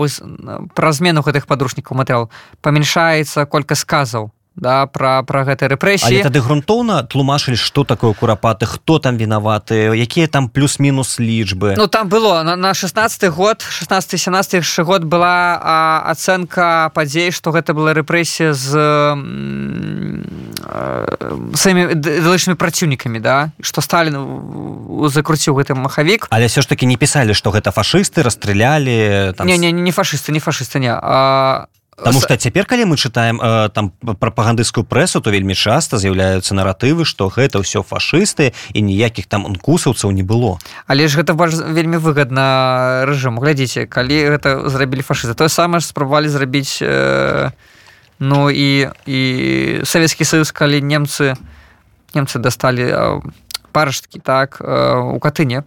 пра 0.73 0.91
змену 0.91 1.21
гэтых 1.21 1.45
падручнікаў 1.45 1.97
матэрыял 1.97 2.29
памяншаецца 2.61 3.45
колька 3.45 3.75
сказаў 3.75 4.31
да 4.55 4.85
пра 4.85 5.23
пра 5.23 5.47
гэтай 5.47 5.71
рэпрэсіі. 5.71 6.27
Тады 6.27 6.43
грунтоўна 6.43 7.07
тлумачылі 7.07 7.55
што 7.55 7.87
такое 7.87 8.11
курапаты 8.11 8.67
хто 8.67 8.99
там 8.99 9.15
вінаваты 9.15 9.95
якія 9.95 10.27
там 10.27 10.49
плюс-мінус 10.51 11.19
лічбы. 11.23 11.75
Ну 11.79 11.87
там 11.87 12.09
было 12.09 12.43
на, 12.43 12.55
на 12.55 12.73
16 12.73 13.31
год 13.31 13.63
16 13.63 14.19
17 14.19 14.79
год 14.83 15.03
была 15.03 15.55
а, 15.55 16.03
ацэнка 16.11 16.91
падзей 16.93 17.31
што 17.31 17.55
гэта 17.55 17.71
была 17.71 17.95
рэпрэсія 17.95 18.51
з 18.51 18.69
самімі 21.55 21.95
далейшымі 21.95 22.55
праціўнікамі 22.59 23.19
да? 23.23 23.55
Што 23.63 23.79
сталін 23.81 24.19
закруціў 25.07 25.55
гэты 25.55 25.79
махавік. 25.79 26.27
Але 26.29 26.51
все 26.51 26.61
ж 26.61 26.67
таки 26.67 26.85
не 26.85 26.99
пісалі 26.99 27.33
што 27.33 27.55
гэта 27.55 27.71
фашысты 27.71 28.19
расстралялі 28.19 29.31
там... 29.31 29.47
не, 29.47 29.57
не 29.57 29.71
не 29.71 29.91
фашысты 29.91 30.35
не 30.35 30.43
фашысты 30.43 30.83
не 30.83 30.91
а 30.91 31.71
Таму 32.03 32.21
што 32.21 32.35
цяпер 32.35 32.65
калі 32.65 32.89
мы 32.89 32.97
чытаем 32.97 33.37
э, 33.37 33.69
там 33.69 33.91
прапагандысцкую 34.01 34.83
прэсу 34.83 35.21
то 35.21 35.29
вельмі 35.29 35.53
часта 35.53 35.97
з'яўляюцца 36.01 36.57
наратывы 36.57 37.05
што 37.05 37.29
гэта 37.29 37.61
ўсё 37.61 37.85
фашысты 37.85 38.53
і 38.73 38.79
ніякіх 38.81 39.29
там 39.29 39.45
ункусаўцаў 39.45 40.11
не 40.11 40.23
было 40.23 40.57
але 40.87 41.07
ж 41.07 41.21
гэта 41.21 41.37
важ 41.37 41.53
вельмі 41.61 42.01
выгадна 42.01 43.05
рэжым 43.05 43.37
глядзіце 43.37 43.85
калі 43.85 44.37
гэта 44.37 44.69
зрабілі 44.69 45.05
фашысты 45.05 45.37
тое 45.37 45.49
самае 45.49 45.81
спрабавалі 45.85 46.29
зрабіць 46.29 46.81
э, 46.81 47.53
ну 48.19 48.49
і 48.49 48.89
і 49.05 49.21
савецкі 49.85 50.25
саюз 50.25 50.51
калі 50.51 50.81
немцы 50.81 51.37
немцы 52.13 52.39
дасталі 52.41 52.85
э, 52.89 53.21
парашткі 53.71 54.19
так 54.19 54.57
э, 54.59 54.97
у 54.97 55.19
катыне 55.19 55.63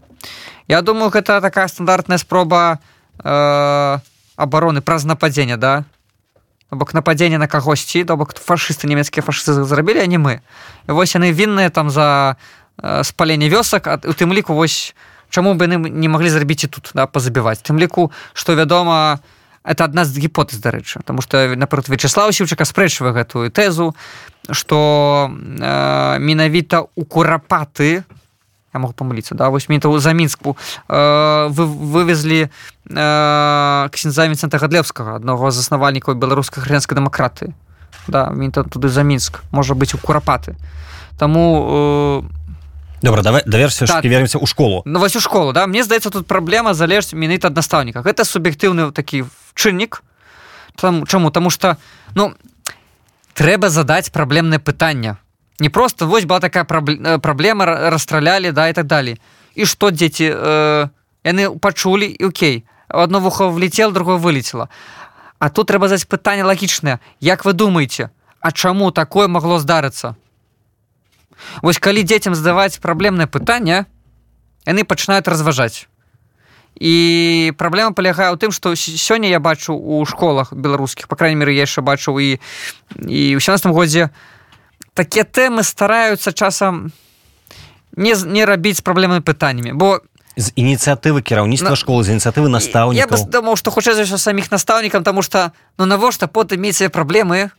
Я 0.67 0.81
думаю 0.81 1.11
гэта 1.11 1.41
такая 1.41 1.69
стандартная 1.69 2.19
спроба 2.19 2.79
э, 3.23 3.99
обороны 4.37 4.81
праз 4.81 5.05
нападзення 5.05 5.57
да 5.57 5.85
бок 6.71 6.95
нападзення 6.95 7.39
на 7.39 7.47
кагосьці 7.47 8.05
то 8.05 8.17
бок 8.17 8.35
фашысты 8.35 8.87
нямецкія 8.87 9.23
фашысты 9.23 9.65
зрабілі 9.65 10.01
а 10.01 10.07
не 10.07 10.19
мы. 10.19 10.41
І 10.89 10.93
вось 10.93 11.15
яны 11.15 11.33
вінныя 11.33 11.71
там 11.71 11.91
за 11.91 12.37
э, 12.79 13.05
спаленне 13.05 13.49
вёсак 13.49 13.87
у 13.87 14.13
тым 14.13 14.33
ліку 14.33 14.55
вось 14.55 14.95
чаму 15.31 15.55
бы 15.55 15.67
яны 15.67 15.89
не 15.89 16.09
маглі 16.09 16.31
зрабіць 16.31 16.65
і 16.65 16.69
тут 16.69 16.91
да, 16.95 17.07
пазабіваць. 17.07 17.63
Тым 17.63 17.79
ліку 17.79 18.13
што 18.33 18.55
вядома 18.55 19.21
это 19.65 19.85
адна 19.85 20.05
з 20.05 20.19
гіпотэз 20.19 20.61
дарэчы. 20.61 21.01
Тому 21.05 21.23
что 21.23 21.57
напрыклад 21.57 21.89
вячеслав 21.89 22.35
сіўчыка 22.35 22.65
спрэчвае 22.65 23.13
гэтую 23.13 23.51
тэзу 23.51 23.95
што 24.51 25.31
э, 25.31 26.19
менавіта 26.19 26.85
у 26.95 27.05
курапаты 27.05 28.05
у 28.09 28.24
я 28.75 28.81
могу 28.81 28.93
помылиться 28.93 29.35
да? 29.35 29.49
Вось 29.49 29.69
мне 29.69 29.81
за 29.99 30.13
мінску 30.13 30.57
э, 30.89 31.47
вы 31.49 31.67
вывезлі 31.67 32.51
э, 32.91 33.89
ксенза 33.93 34.27
Вінцента 34.27 34.59
гадлевскага 34.59 35.17
аднаго 35.17 35.51
з 35.51 35.55
заснавальнікаў 35.55 36.15
беларускай 36.15 36.63
хрэнскай 36.65 36.99
дэмакраты 36.99 37.55
да 38.09 38.31
мінта 38.31 38.65
туды 38.65 38.89
за 38.89 39.03
мінск 39.03 39.43
можа 39.51 39.75
быць 39.75 39.95
у 39.95 39.99
курапаты 39.99 40.57
таму 41.19 42.23
э, 42.27 42.45
добра 43.03 43.23
давай 43.23 43.43
даверся 43.47 43.87
так, 43.87 44.05
вернемся 44.05 44.39
у 44.39 44.47
школу. 44.47 44.83
Ну 44.85 44.99
вось 44.99 45.17
у 45.17 45.21
школу 45.21 45.53
да. 45.53 45.67
Мне 45.67 45.85
здаецца 45.85 46.11
тут 46.11 46.27
праблема 46.27 46.75
залежць 46.75 47.15
менавіта 47.15 47.49
ад 47.49 47.57
настаўніка 47.57 48.03
гэта 48.03 48.25
суб'ектыўны 48.25 48.93
такі 48.93 49.25
чыннік 49.55 50.03
там 50.77 51.07
чаму 51.07 51.31
таму 51.31 51.51
что 51.51 51.77
ну 52.15 52.35
трэба 53.35 53.71
задаць 53.71 54.11
праблемнае 54.11 54.59
пытанне 54.59 55.17
не 55.59 55.69
просто 55.69 56.07
вось 56.07 56.25
была 56.25 56.41
такая 56.41 56.65
э, 56.65 57.19
праблема 57.19 57.67
расстралялі 57.67 58.53
да 58.53 58.69
і 58.69 58.73
так 58.73 58.87
далее. 58.87 59.19
І 59.55 59.67
что 59.67 59.91
дзеці 59.91 60.31
э, 60.35 60.89
яны 61.25 61.59
пачулі 61.59 62.07
і 62.07 62.25
Окей. 62.25 62.65
Одно 62.89 63.21
вухо 63.21 63.49
влетел 63.49 63.93
другое 63.93 64.17
вылетело. 64.17 64.69
А 65.39 65.49
тут 65.51 65.71
трэба 65.71 65.89
задаць 65.89 66.07
пытанне 66.07 66.45
лагічнае 66.45 66.99
Як 67.21 67.45
вы 67.45 67.53
думаете 67.53 68.11
А 68.41 68.53
чаму 68.53 68.91
такое 68.91 69.29
могло 69.29 69.59
здарыцца? 69.59 70.15
Вось 71.63 71.79
калі 71.79 72.03
дзецям 72.03 72.35
здаваць 72.35 72.79
праблемнае 72.79 73.27
пытанне 73.27 73.87
яны 74.67 74.85
пачынаюць 74.85 75.29
разважаць 75.29 75.87
і 76.75 77.53
праблема 77.57 77.95
палягае 77.95 78.35
ў 78.35 78.37
тым 78.39 78.51
што 78.51 78.75
сёння 78.75 79.31
я 79.31 79.39
бачу 79.39 79.75
у 79.75 80.03
школах 80.07 80.53
беларускіх 80.53 81.07
па 81.07 81.17
крайней 81.17 81.39
меры 81.39 81.55
яшчэ 81.55 81.87
бачыў 81.87 82.19
і 82.19 82.43
і 83.07 83.39
ў 83.39 83.41
17 83.41 83.71
годзе 83.71 84.11
у 84.11 84.34
такія 84.95 85.25
тэмы 85.25 85.63
стараюцца 85.63 86.33
часам 86.33 86.93
не, 87.97 88.15
не 88.15 88.45
рабіць 88.47 88.83
праблемнымі 88.83 89.23
пытаннямі 89.23 89.75
бо 89.75 90.01
з 90.37 90.51
ініцыятывы 90.59 91.23
кіраўніцтва 91.23 91.75
на... 91.75 91.79
школы 91.79 92.03
з 92.03 92.15
ініцыятывы 92.15 92.51
настаўнікаў 92.51 93.19
Я 93.19 93.27
думаў 93.31 93.59
што 93.59 93.71
хутчэй 93.71 93.95
за 93.95 94.19
саміх 94.19 94.51
настаўнікам 94.51 95.05
таму 95.05 95.23
што 95.23 95.53
ну 95.79 95.87
навошта 95.87 96.27
потым 96.27 96.63
мець 96.63 96.83
праблемы 96.91 97.51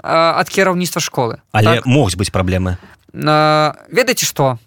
ад 0.00 0.48
кіраўніцтва 0.48 1.00
школы 1.00 1.40
але 1.52 1.80
так? 1.80 1.86
могуць 1.86 2.16
быць 2.16 2.32
праблемы 2.32 2.76
ведаеце 3.12 4.24
што 4.28 4.58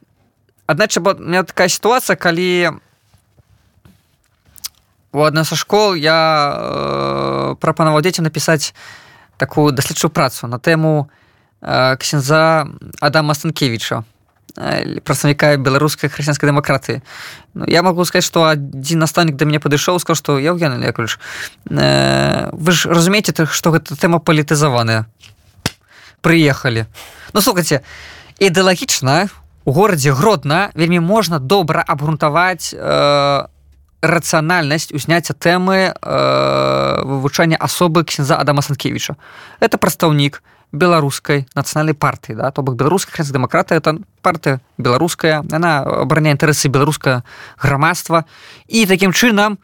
адначы 0.68 1.00
меня 1.02 1.44
такая 1.44 1.70
сітуацыя 1.70 2.18
калі 2.18 2.82
у 5.14 5.24
адна 5.24 5.44
са 5.44 5.56
школ 5.56 5.96
я 5.96 6.18
э, 6.54 7.56
прапанаваў 7.60 8.02
дзецям 8.02 8.28
напісаць 8.28 8.74
такую 9.38 9.72
даследчую 9.72 10.12
працу 10.12 10.48
на 10.48 10.60
тэму 10.60 11.10
ксенза 11.62 12.68
Адама 13.02 13.34
Станкевіча 13.34 14.04
прадстаўніка 14.58 15.54
беларускай 15.62 16.10
хрысціянскай 16.10 16.50
дэмакратыі. 16.50 17.02
Ну, 17.54 17.66
я 17.68 17.84
могу 17.84 18.06
сказать 18.06 18.26
что 18.26 18.50
адзін 18.50 19.06
настаўнік 19.06 19.38
да 19.38 19.46
мяне 19.46 19.60
падышоў 19.60 20.00
сказал 20.00 20.18
что 20.18 20.40
я 20.40 20.58
Ян 20.58 20.82
Яковлевич 20.82 21.20
э, 21.70 22.50
вы 22.52 22.72
ж 22.72 22.90
разумееце 22.90 23.46
что 23.46 23.70
гэта 23.72 23.96
тэма 23.96 24.18
палітызаваная? 24.18 25.06
Прыехалі 26.22 26.86
ну 27.34 27.42
слухайте 27.42 27.82
ідэалагічна 28.40 29.30
у 29.66 29.72
горадзе 29.72 30.12
гродна 30.12 30.72
вельмі 30.74 31.00
можна 31.00 31.38
добра 31.40 31.86
абгрунтаваць 31.86 32.74
э, 32.74 33.46
рацыянальнасць 34.02 34.90
узняцця 34.90 35.38
тэмы 35.38 35.94
э, 35.94 37.02
вывучання 37.06 37.58
асобы 37.62 38.04
ксенза 38.06 38.42
Адама 38.42 38.66
Санкевіча 38.66 39.18
это 39.60 39.78
прадстаўнік 39.78 40.42
беларускай 40.72 41.48
нацыянальнай 41.56 41.96
партыі 41.96 42.36
да? 42.36 42.52
То 42.52 42.62
бок 42.62 42.76
беларуская 42.76 43.14
хрэнс 43.14 43.32
дэмакрата 43.32 43.76
это 43.76 43.98
партыя 44.22 44.60
беларуская 44.78 45.44
она 45.52 45.84
абараняе 45.84 46.36
інтарэсы 46.36 46.68
беларускае 46.68 47.24
грамадства. 47.58 48.26
І 48.68 48.86
такім 48.86 49.14
чынам 49.14 49.60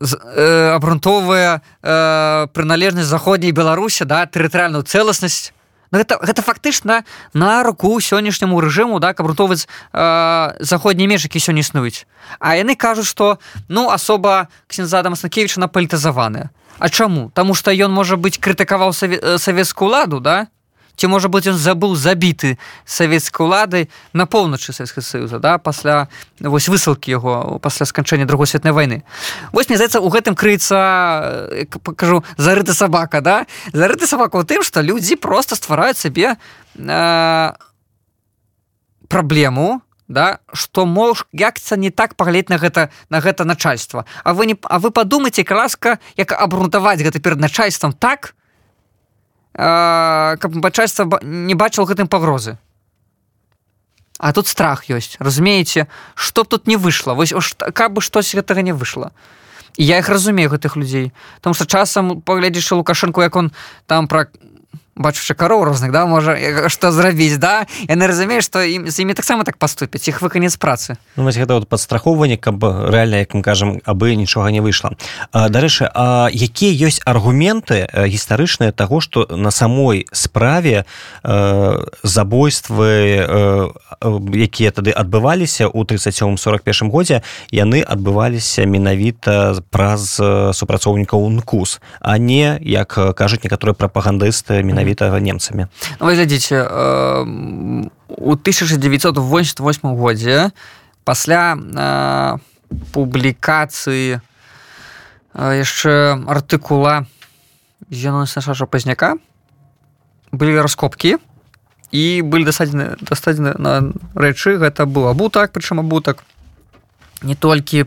э, 0.00 0.72
абрунтовая 0.74 1.60
э, 1.82 2.46
прыналежнасць 2.52 3.08
заходняй 3.08 3.52
беларусі 3.52 4.04
да 4.04 4.24
тэрытарыальную 4.26 4.82
цэласнасць. 4.82 5.52
Ну, 5.92 5.98
гэта 6.00 6.16
гэта 6.24 6.40
фактычна 6.40 7.04
на 7.34 7.62
руку 7.62 8.00
сённяшняму 8.00 8.60
рэжыму 8.64 8.96
да 8.98 9.12
абрунтоўваць 9.12 9.68
э, 9.68 10.56
заходнія 10.60 11.08
межыкі 11.08 11.36
сёння 11.36 11.60
існуюць. 11.60 12.08
А 12.40 12.56
яны 12.56 12.76
кажуць 12.76 13.06
што 13.06 13.38
ну 13.68 13.90
асоба 13.92 14.48
ксензада 14.68 15.10
маснакевича 15.12 15.60
на 15.60 15.68
палітызаваная 15.68 16.48
А 16.82 16.88
чаму 16.88 17.30
Таму 17.30 17.54
что 17.54 17.70
ён 17.70 17.94
можа 17.94 18.18
быць 18.18 18.42
крытыкаваў 18.42 18.90
савецкую 18.90 19.86
ладу 19.86 20.18
да? 20.18 20.50
Ці 20.98 21.06
можа 21.06 21.30
быць 21.30 21.46
ён 21.46 21.54
забыў 21.54 21.94
забіты 21.94 22.58
савецкай 22.82 23.46
уладай 23.46 23.86
на 24.10 24.26
поўначы 24.26 24.74
савецкай 24.74 25.06
саюза 25.06 25.38
да? 25.38 25.62
Пасля 25.62 26.10
вось 26.42 26.66
высылкі 26.66 27.14
яго 27.14 27.62
пасля 27.62 27.86
сканчэння 27.86 28.26
другой 28.26 28.50
светнай 28.50 28.74
войны 28.74 29.06
вось 29.52 29.70
мне 29.70 29.78
здаецца 29.78 30.02
у 30.02 30.10
гэтым 30.10 30.34
крыецца 30.34 31.54
э, 31.54 31.70
покажу 31.70 32.24
зарыта 32.34 32.74
сабака 32.74 33.22
да? 33.22 33.46
Зарыты 33.70 34.10
сабака 34.10 34.42
у 34.42 34.42
тым 34.42 34.66
что 34.66 34.82
людзі 34.82 35.14
просто 35.14 35.54
ствараюць 35.54 36.02
сабе 36.02 36.34
э, 36.34 37.52
праблему 39.06 39.82
да 40.08 40.40
что 40.52 40.86
мож 40.86 41.26
якца 41.32 41.76
не 41.76 41.90
так 41.90 42.14
паглядзець 42.14 42.48
на 42.48 42.58
гэта 42.58 42.90
на 43.10 43.20
гэта 43.20 43.44
начальство 43.44 44.04
А 44.24 44.34
вы 44.34 44.46
не 44.46 44.56
А 44.62 44.78
вы 44.78 44.90
подумайте 44.90 45.44
краска 45.44 45.98
як 46.16 46.32
абрунтаваць 46.32 47.00
гэта 47.00 47.20
перад 47.20 47.40
начальством 47.40 47.92
так 47.92 48.34
каб 49.54 50.54
начальство 50.54 51.20
не 51.22 51.54
бачыў 51.54 51.84
гэтым 51.84 52.08
пагрозы. 52.08 52.56
А 54.18 54.32
тут 54.32 54.46
страх 54.48 54.88
ёсць 54.88 55.16
разумееце? 55.18 55.88
Что 56.14 56.44
б 56.44 56.48
тут 56.48 56.66
не 56.66 56.76
вышло 56.76 57.14
вось 57.14 57.34
каб 57.74 57.92
бы 57.92 58.00
штось 58.00 58.34
гэтага 58.34 58.62
не 58.62 58.72
вышло 58.72 59.12
я 59.76 59.98
их 59.98 60.08
разумею 60.08 60.50
гэтых 60.50 60.76
людзей. 60.76 61.12
Потому 61.36 61.54
что 61.54 61.66
часам 61.66 62.20
паглядзіш 62.20 62.72
лукашенко 62.72 63.22
як 63.22 63.36
он 63.36 63.52
там 63.86 64.08
про 64.08 64.26
бачучы 64.94 65.34
кароў 65.34 65.64
розных 65.64 65.92
да? 65.92 66.04
Можа 66.06 66.36
што 66.68 66.92
зрабіць 66.92 67.40
да? 67.40 67.66
Яны 67.88 68.06
разумеюць 68.06 68.44
што 68.44 68.60
ім 68.60 68.88
з 68.88 69.00
імі 69.00 69.16
таксама 69.16 69.44
так 69.44 69.56
паступяць 69.56 70.04
іх 70.08 70.20
выканец 70.20 70.56
працы 70.60 71.00
ну, 71.16 71.24
гэта 71.24 71.54
вот 71.56 71.68
падстрахоўванне 71.68 72.36
каб 72.36 72.60
рэальна 72.64 73.24
як 73.24 73.32
мы 73.34 73.42
кажам 73.42 73.80
абы 73.84 74.14
нічога 74.16 74.52
не 74.52 74.60
выйшла 74.60 74.92
дарэчы 75.32 75.88
якія 76.28 76.72
ёсць 76.88 77.00
аргументы 77.08 77.88
гістарычныя 77.88 78.72
таго 78.72 79.00
што 79.00 79.24
на 79.32 79.50
самой 79.50 80.04
справе 80.12 80.84
забойствы 82.04 83.24
якія 84.36 84.70
тады 84.76 84.92
адбываліся 84.92 85.72
ў 85.72 85.88
37 85.88 86.36
41 86.36 86.92
годзе 86.92 87.22
яны 87.48 87.80
адбываліся 87.80 88.68
менавіта 88.68 89.56
праз 89.72 90.20
супрацоўнікаў 90.52 91.16
ункус 91.16 91.80
а 92.00 92.18
не 92.18 92.60
як 92.60 92.92
кажуць 93.16 93.40
некаторыя 93.40 93.72
прапагандысты 93.72 94.60
менавіта 94.60 94.81
менавіта 94.82 95.14
немцамі 95.20 95.66
ну, 96.00 96.06
глядзіце 96.10 96.66
у 98.08 98.32
1988 98.34 99.96
годзе 99.96 100.50
пасля 101.06 101.54
публікацыі 102.92 104.18
яшчэ 105.38 105.94
артыкула 106.26 107.06
наша 107.90 108.66
пазняка 108.66 109.14
былі 110.32 110.58
раскопкі 110.60 111.16
і 111.92 112.22
былі 112.26 112.44
дасадзены 112.44 112.98
дастадзены 113.00 113.54
на 113.58 113.94
рэчы 114.18 114.58
гэта 114.58 114.86
быў 114.86 115.14
абутак 115.14 115.52
прычым 115.52 115.78
абутак 115.78 116.24
не 117.22 117.36
толькі 117.36 117.86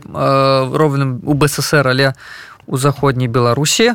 ровным 0.72 1.20
у 1.28 1.34
бСр 1.34 1.88
але 1.88 2.14
у 2.66 2.76
заходняй 2.76 3.28
беларусі 3.28 3.94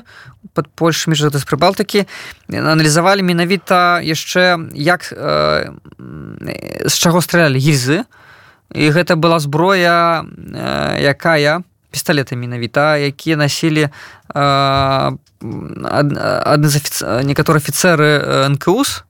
под 0.53 0.67
польш 0.67 1.07
між 1.07 1.21
з 1.31 1.43
прыбалтыкі. 1.45 2.05
Аналізавалі 2.49 3.23
менавіта 3.23 4.01
яшчэ 4.03 4.71
як 4.73 5.13
э, 5.13 5.71
з 6.85 6.93
чаго 6.93 7.21
стралялі. 7.21 7.59
Гільзы. 7.59 8.03
І 8.71 8.91
гэта 8.91 9.15
была 9.15 9.39
зброя 9.39 10.23
э, 10.23 11.03
якая 11.03 11.63
пісталеты 11.91 12.35
менавіта 12.35 12.97
якія 12.97 13.35
насілі 13.35 13.87
э, 13.87 13.91
адны 15.41 16.67
з 16.67 16.75
афіц... 16.75 17.03
некаторы 17.23 17.59
афіцеры 17.59 18.47
нкус 18.49 19.03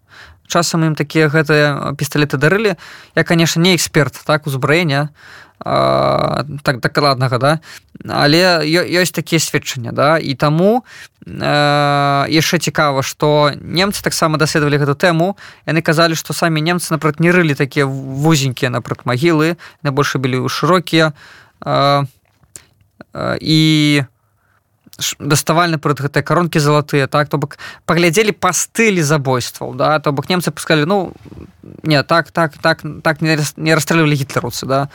часам 0.51 0.83
ім 0.83 0.95
такія 0.99 1.31
гэтыя 1.31 1.95
пісталеты 1.95 2.35
дарылі. 2.35 2.75
Я 3.15 3.23
конечно 3.23 3.63
не 3.63 3.75
эксперт 3.75 4.19
так 4.25 4.47
узбраення 4.47 5.09
так 5.61 6.79
дакладнага 6.81 7.37
да? 7.37 7.59
Але 8.07 8.65
ёсць 8.65 9.13
такія 9.13 9.39
сведчання 9.39 9.91
да? 9.91 10.17
І 10.17 10.33
таму 10.33 10.83
яшчэ 11.25 12.57
цікава 12.57 13.05
што 13.05 13.53
немцы 13.61 14.01
таксама 14.01 14.41
даследавалі 14.41 14.81
гэту 14.81 14.97
тэму. 14.97 15.37
Яны 15.69 15.81
казалі 15.85 16.17
што 16.17 16.33
самі 16.33 16.61
немцы 16.65 16.89
напрыклад 16.89 17.21
не 17.21 17.29
рылі 17.29 17.53
такія 17.53 17.85
вузенькія 17.85 18.73
напрыклад 18.73 19.05
магілы 19.05 19.57
найбольш 19.85 20.15
былі 20.17 20.49
шырокія. 20.49 21.13
І 23.41 23.59
даставальны 25.19 25.77
прад 25.77 26.01
гэтыя 26.01 26.23
каронкі 26.23 26.59
залатыя 26.59 27.07
так 27.07 27.29
то 27.29 27.37
бок 27.37 27.57
паглядзелі 27.85 28.31
па 28.31 28.53
стылі 28.53 29.01
забойстваў 29.01 29.75
да 29.75 29.99
то 29.99 30.11
бок 30.11 30.29
немцы 30.29 30.51
пускалі 30.51 30.85
ну 30.85 31.13
не 31.83 32.03
так 32.03 32.31
так 32.31 32.57
так 32.57 32.81
так 33.03 33.21
не, 33.21 33.37
не 33.57 33.75
расстрэльвалі 33.75 34.15
гітлераўцы 34.15 34.65
да. 34.65 34.89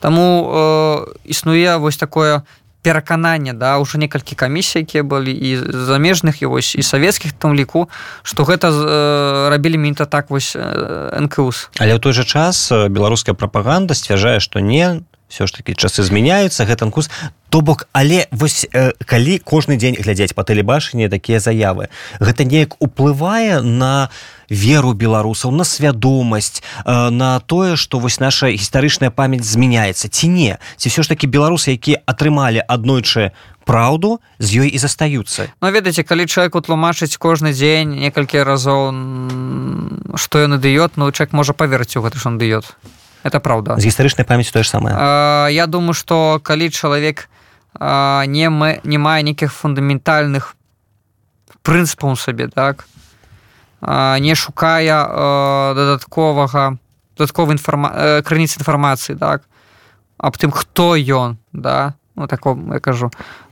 Таму 0.00 0.50
э, 0.50 1.14
існуе 1.24 1.76
вось 1.76 1.96
такое 1.96 2.42
перакананне 2.82 3.54
да 3.54 3.78
ўжо 3.78 3.98
некалькі 3.98 4.34
камісій 4.34 4.82
якія 4.82 5.06
былі 5.06 5.30
і 5.30 5.56
замежных 5.62 6.42
і 6.42 6.50
вось 6.50 6.74
і 6.74 6.82
савецкіх 6.82 7.32
там 7.32 7.54
ліку 7.54 7.86
што 8.22 8.42
гэта 8.42 8.74
э, 8.74 9.48
рабілі 9.54 9.78
мінта 9.78 10.04
так 10.04 10.30
вось 10.30 10.58
э, 10.58 11.14
нкус 11.22 11.70
але 11.78 11.94
ў 11.94 12.02
той 12.02 12.12
жа 12.12 12.26
час 12.26 12.74
беларуская 12.90 13.38
прапаганда 13.38 13.94
сцвярджае 13.94 14.42
што 14.42 14.58
не 14.58 15.06
все 15.32 15.46
ж 15.46 15.52
таки 15.56 15.72
часы 15.72 16.04
змяняюцца 16.04 16.68
гэтым 16.68 16.92
кус 16.92 17.08
то 17.48 17.64
бок 17.64 17.88
але 17.96 18.28
вось 18.30 18.68
э, 18.68 18.92
калі 19.08 19.40
кожны 19.40 19.80
дзень 19.80 19.96
глядзець 19.96 20.36
па 20.36 20.44
тэлебачанні 20.44 21.08
такія 21.08 21.40
заявы 21.40 21.88
гэта 22.20 22.44
неяк 22.44 22.76
уплывае 22.84 23.64
на 23.64 24.12
веру 24.52 24.92
беларусаў 24.92 25.56
на 25.56 25.64
свядомасць 25.64 26.60
э, 26.60 27.08
на 27.08 27.40
тое 27.40 27.80
што 27.80 27.98
вось 27.98 28.20
наша 28.20 28.52
гістарычная 28.52 29.08
памяць 29.08 29.48
змяняецца 29.48 30.12
ці 30.12 30.28
не? 30.28 30.60
Ці 30.76 30.92
все 30.92 31.02
ж 31.02 31.08
таки 31.08 31.26
беларусы 31.26 31.72
якія 31.72 32.04
атрымалі 32.04 32.60
аднойчы 32.68 33.32
праўду 33.64 34.20
з 34.36 34.60
ёй 34.60 34.68
і 34.68 34.78
застаюцца? 34.78 35.48
Ну 35.64 35.72
ведаеце 35.72 36.04
калі 36.04 36.28
чалавек 36.28 36.60
тлумачыць 36.60 37.16
кожны 37.16 37.56
дзень 37.56 38.04
некалькі 38.04 38.44
разоў 38.44 38.92
што 40.20 40.44
ён 40.44 40.60
ідыёт 40.60 41.00
ну 41.00 41.08
чалавек 41.08 41.32
можа 41.32 41.56
паверыць 41.56 41.96
у 41.96 42.04
гэта 42.04 42.20
ж 42.20 42.28
он 42.28 42.36
дыёт 42.36 42.68
это 43.22 43.40
правда. 43.40 43.76
З 43.78 43.84
гістарычнай 43.86 44.26
памяць 44.26 44.50
тое 44.52 44.62
ж 44.62 44.70
самае 44.70 44.94
я 45.52 45.66
думаю 45.66 45.94
что 45.94 46.40
калі 46.42 46.70
чалавек 46.70 47.28
не 47.78 48.50
мы 48.50 48.80
не 48.84 48.98
мае 48.98 49.22
нейкіх 49.22 49.52
фундаментальных 49.52 50.56
прынцыпаў 51.62 52.16
сабе 52.16 52.48
так? 52.48 52.84
Не 53.80 54.34
шукае 54.34 54.92
дадатковага 55.74 56.76
дадатковай 57.16 57.54
інфарма 57.56 58.20
крыніц 58.22 58.58
інфармацыі 58.58 59.16
так? 59.16 59.42
Аб 60.18 60.36
тым 60.36 60.50
хто 60.50 60.96
ён 60.96 61.38
да? 61.52 61.94
Ну 62.14 62.26
таком 62.26 62.72
я 62.72 62.80
кажу 62.80 63.10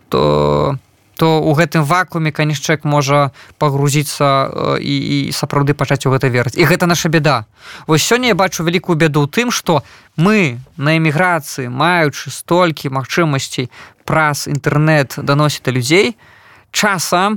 то 0.09 0.78
то 1.20 1.44
у 1.44 1.52
гэтым 1.52 1.85
вакууме 1.85 2.33
канешчэк 2.33 2.88
можа 2.88 3.28
пагрузіцца 3.61 4.48
і, 4.80 4.94
і 5.28 5.33
сапраўды 5.37 5.76
пачаць 5.76 6.09
у 6.09 6.12
гэта 6.16 6.33
верыць. 6.33 6.56
І 6.56 6.64
гэта 6.64 6.88
наша 6.88 7.12
беда 7.12 7.44
вось 7.85 8.00
сёння 8.00 8.33
я 8.33 8.35
бачу 8.35 8.64
вялікую 8.64 8.96
беду 8.96 9.20
ў 9.20 9.28
тым 9.28 9.52
што 9.52 9.85
мы 10.16 10.64
на 10.80 10.96
эміграцыі 10.96 11.68
маючы 11.68 12.33
столькі 12.33 12.88
магчымасцей 12.88 13.68
праз 14.09 14.48
інтэрнэт 14.48 15.20
даносіць 15.20 15.61
да 15.68 15.76
людзей 15.76 16.16
часам 16.72 17.37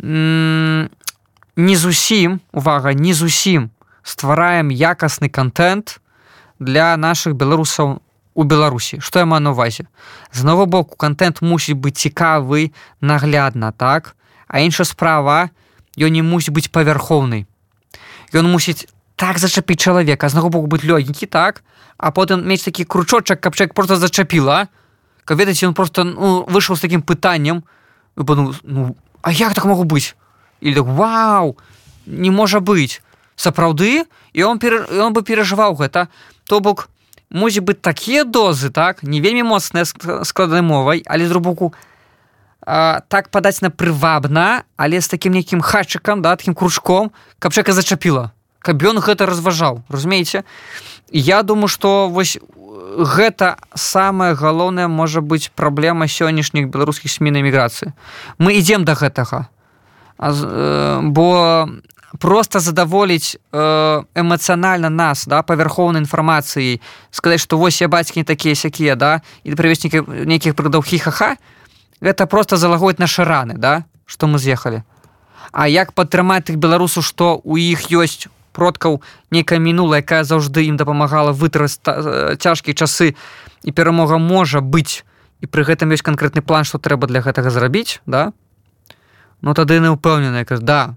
не 0.00 1.76
зусім 1.76 2.40
увага 2.56 2.96
не 2.96 3.12
зусім 3.12 3.68
ствараем 4.08 4.72
якасны 4.72 5.28
контент 5.28 6.00
для 6.56 6.96
наших 6.96 7.36
беларусаў 7.36 8.00
у 8.38 8.44
беларусі. 8.44 9.00
Что 9.00 9.18
я 9.18 9.26
маю 9.26 9.42
на 9.42 9.50
увазе 9.50 9.84
з 10.32 10.44
нового 10.44 10.66
боку 10.66 10.94
контент 10.96 11.42
мусіць 11.42 11.74
быць 11.74 11.98
цікавы 11.98 12.70
наглядна 13.00 13.72
так? 13.72 14.14
А 14.46 14.62
інша 14.62 14.84
справа 14.86 15.50
ён 15.98 16.14
не 16.14 16.22
мусіць 16.22 16.54
быць 16.54 16.70
павярхоўнай 16.70 17.50
ён 18.30 18.46
мусіць 18.46 18.86
так 19.18 19.42
зачапіць 19.42 19.82
чалавека 19.82 20.28
з 20.30 20.38
наго 20.38 20.54
боку 20.54 20.70
быць 20.70 20.86
лёгенькі 20.86 21.26
так? 21.26 21.66
А 21.98 22.14
потым 22.14 22.46
мець 22.46 22.62
такі 22.62 22.86
кручочак 22.86 23.42
каб 23.42 23.58
чалавек 23.58 23.74
просто 23.74 23.98
зачапіла 23.98 24.70
каб 25.26 25.42
ведаць 25.42 25.58
ён 25.66 25.74
просто 25.74 26.06
ну, 26.06 26.46
выйшаў 26.46 26.78
з 26.78 26.86
таким 26.86 27.02
пытанням 27.02 27.66
ну, 28.14 28.54
ну 28.62 28.94
а 29.18 29.34
як 29.34 29.54
так 29.58 29.66
могу 29.66 29.82
быць? 29.82 30.14
Или 30.62 30.78
так, 30.78 30.86
вау 30.86 31.58
не 32.06 32.30
можа 32.30 32.62
быць 32.62 33.02
сапраўды? 33.34 34.06
І 34.32 34.46
он 34.46 34.62
пер... 34.62 34.86
он 34.86 35.10
бы 35.10 35.26
перажываў 35.26 35.74
гэта. 35.74 36.06
То 36.46 36.62
бок 36.62 36.86
мусіць 37.30 37.64
быць 37.64 37.80
такія 37.80 38.24
дозы 38.24 38.70
так 38.70 39.02
не 39.02 39.20
вельмі 39.20 39.42
моцныя 39.42 39.84
складанай 40.24 40.62
мовай 40.62 41.02
але 41.06 41.28
з 41.28 41.36
боку 41.36 41.74
так 42.64 43.28
падаць 43.30 43.62
на 43.62 43.70
прывабна 43.70 44.64
але 44.76 45.00
з 45.00 45.08
таким 45.08 45.32
нейкім 45.32 45.60
хатчыкам 45.60 46.22
да 46.22 46.36
таким 46.36 46.54
кружком 46.54 47.12
каб 47.38 47.52
чака 47.52 47.72
зачапіла 47.72 48.32
каб 48.68 48.82
ён 48.82 48.98
гэта 49.00 49.26
разважаў 49.26 49.82
разумееце? 49.88 50.44
Я 51.10 51.42
думаю 51.42 51.68
что 51.68 52.08
вось 52.08 52.38
гэта 52.98 53.56
самае 53.74 54.34
галоўнае 54.34 54.88
можа 54.88 55.20
быць 55.20 55.48
праблема 55.54 56.04
сённяшніх 56.04 56.68
беларускіх 56.68 57.10
смін 57.12 57.40
эміграцыі. 57.40 57.94
Мы 58.38 58.58
ідзем 58.58 58.84
да 58.84 58.92
гэтага. 58.92 59.48
Э, 60.18 61.00
бо 61.02 61.68
просто 62.18 62.60
задаволіць 62.60 63.36
э, 63.52 64.02
эмацыянальна 64.14 64.88
нас 64.88 65.26
да 65.28 65.42
павярхоўнай 65.42 66.00
інфармацыі 66.00 66.80
сказаць 67.10 67.40
што 67.44 67.58
вось 67.58 67.80
я 67.80 67.88
бацькі 67.88 68.20
не 68.20 68.24
такія 68.24 68.54
сякія 68.54 68.96
да 68.96 69.20
і 69.44 69.52
прывеснікі 69.52 70.24
нейкіх 70.24 70.56
прыдаў 70.56 70.82
хіхаха 70.82 71.36
гэта 72.00 72.26
просто 72.26 72.56
залагоць 72.56 72.98
нашы 72.98 73.24
раны 73.24 73.60
да 73.60 73.84
што 74.06 74.26
мы 74.26 74.38
з'ехалі 74.38 74.82
А 75.52 75.68
як 75.68 75.92
падтрымаць 75.92 76.44
тых 76.44 76.56
беларусаў 76.56 77.02
што 77.02 77.40
у 77.44 77.56
іх 77.56 77.92
ёсць 77.92 78.28
продкаў 78.52 79.00
нейкая 79.30 79.60
мінула 79.60 80.00
якая 80.00 80.24
заўжды 80.24 80.64
ім 80.64 80.76
дапамагала 80.80 81.32
вытрас 81.32 81.80
цяжкія 81.84 82.74
часы 82.74 83.14
і 83.64 83.70
перамога 83.72 84.16
можа 84.16 84.60
быць 84.60 85.04
і 85.40 85.46
пры 85.46 85.68
гэтым 85.68 85.92
ёсць 85.92 86.04
канкрэтны 86.04 86.40
план 86.40 86.64
што 86.64 86.80
трэба 86.80 87.06
для 87.06 87.20
гэтага 87.20 87.52
зрабіць 87.52 88.00
да? 88.06 88.32
Ну 89.40 89.52
тады 89.54 89.80
не 89.80 89.92
ўпэўнены 89.92 90.44
да 90.64 90.96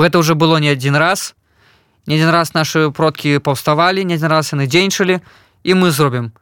гэта 0.00 0.18
уже 0.18 0.34
было 0.34 0.56
не 0.56 0.72
адзін 0.72 0.96
раз. 0.96 1.34
Не 2.06 2.16
адзін 2.16 2.30
раз 2.30 2.54
наши 2.54 2.90
продкі 2.90 3.38
паўставалі 3.38 4.04
не 4.04 4.14
адзін 4.18 4.28
раз 4.28 4.52
яны 4.52 4.66
дзейнічалі 4.66 5.20
і 5.62 5.74
мы 5.74 5.90
зробім 5.90 6.32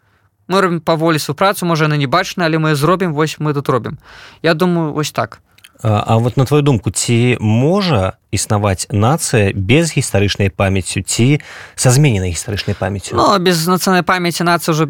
мы 0.48 0.60
робім 0.60 0.80
паволі 0.80 1.18
супрацу 1.18 1.66
можа 1.66 1.84
яны 1.84 2.00
не 2.00 2.08
бачна 2.08 2.48
але 2.48 2.56
мы 2.56 2.74
зробім 2.74 3.12
вось 3.12 3.36
мы 3.38 3.52
тут 3.52 3.68
робім 3.68 3.98
я 4.42 4.54
думаю 4.54 4.92
вось 4.92 5.12
так 5.12 5.40
А 5.82 6.16
вот 6.16 6.36
на 6.36 6.44
твою 6.44 6.62
думку 6.62 6.90
ці 6.90 7.36
можа 7.40 8.12
існаваць 8.30 8.86
нацыя 8.92 9.52
без 9.56 9.96
гістарычнай 9.96 10.52
памяццю 10.52 11.00
ці 11.00 11.40
са 11.74 11.88
змененай 11.90 12.36
гістарычнай 12.36 12.76
памяццю? 12.76 13.16
Ну 13.16 13.38
без 13.40 13.64
нацыянальнай 13.64 14.04
памяці 14.04 14.44
нацыя 14.44 14.76
уже 14.76 14.84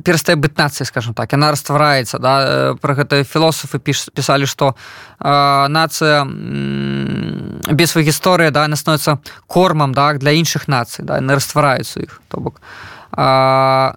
перастае 0.00 0.40
быць 0.40 0.56
нацыяй 0.56 0.88
скажем 0.88 1.12
так. 1.12 1.32
Яна 1.36 1.52
раствараецца 1.52 2.16
да? 2.16 2.74
Про 2.80 2.96
гэта 2.96 3.28
філосафы 3.28 3.76
піш 3.76 4.08
пісалі 4.16 4.48
што 4.48 4.72
нацыя 5.20 6.24
без 7.68 7.92
свай 7.92 8.08
гісторыя 8.08 8.50
да 8.50 8.64
она 8.64 8.76
становіцца 8.80 9.20
кормам 9.46 9.92
да 9.92 10.16
для 10.16 10.32
іншых 10.32 10.64
нацый 10.64 11.04
да? 11.04 11.20
Не 11.20 11.36
раствараюцца 11.36 12.00
іх 12.00 12.22
то 12.28 12.40
бок. 12.40 12.60
А, 13.12 13.96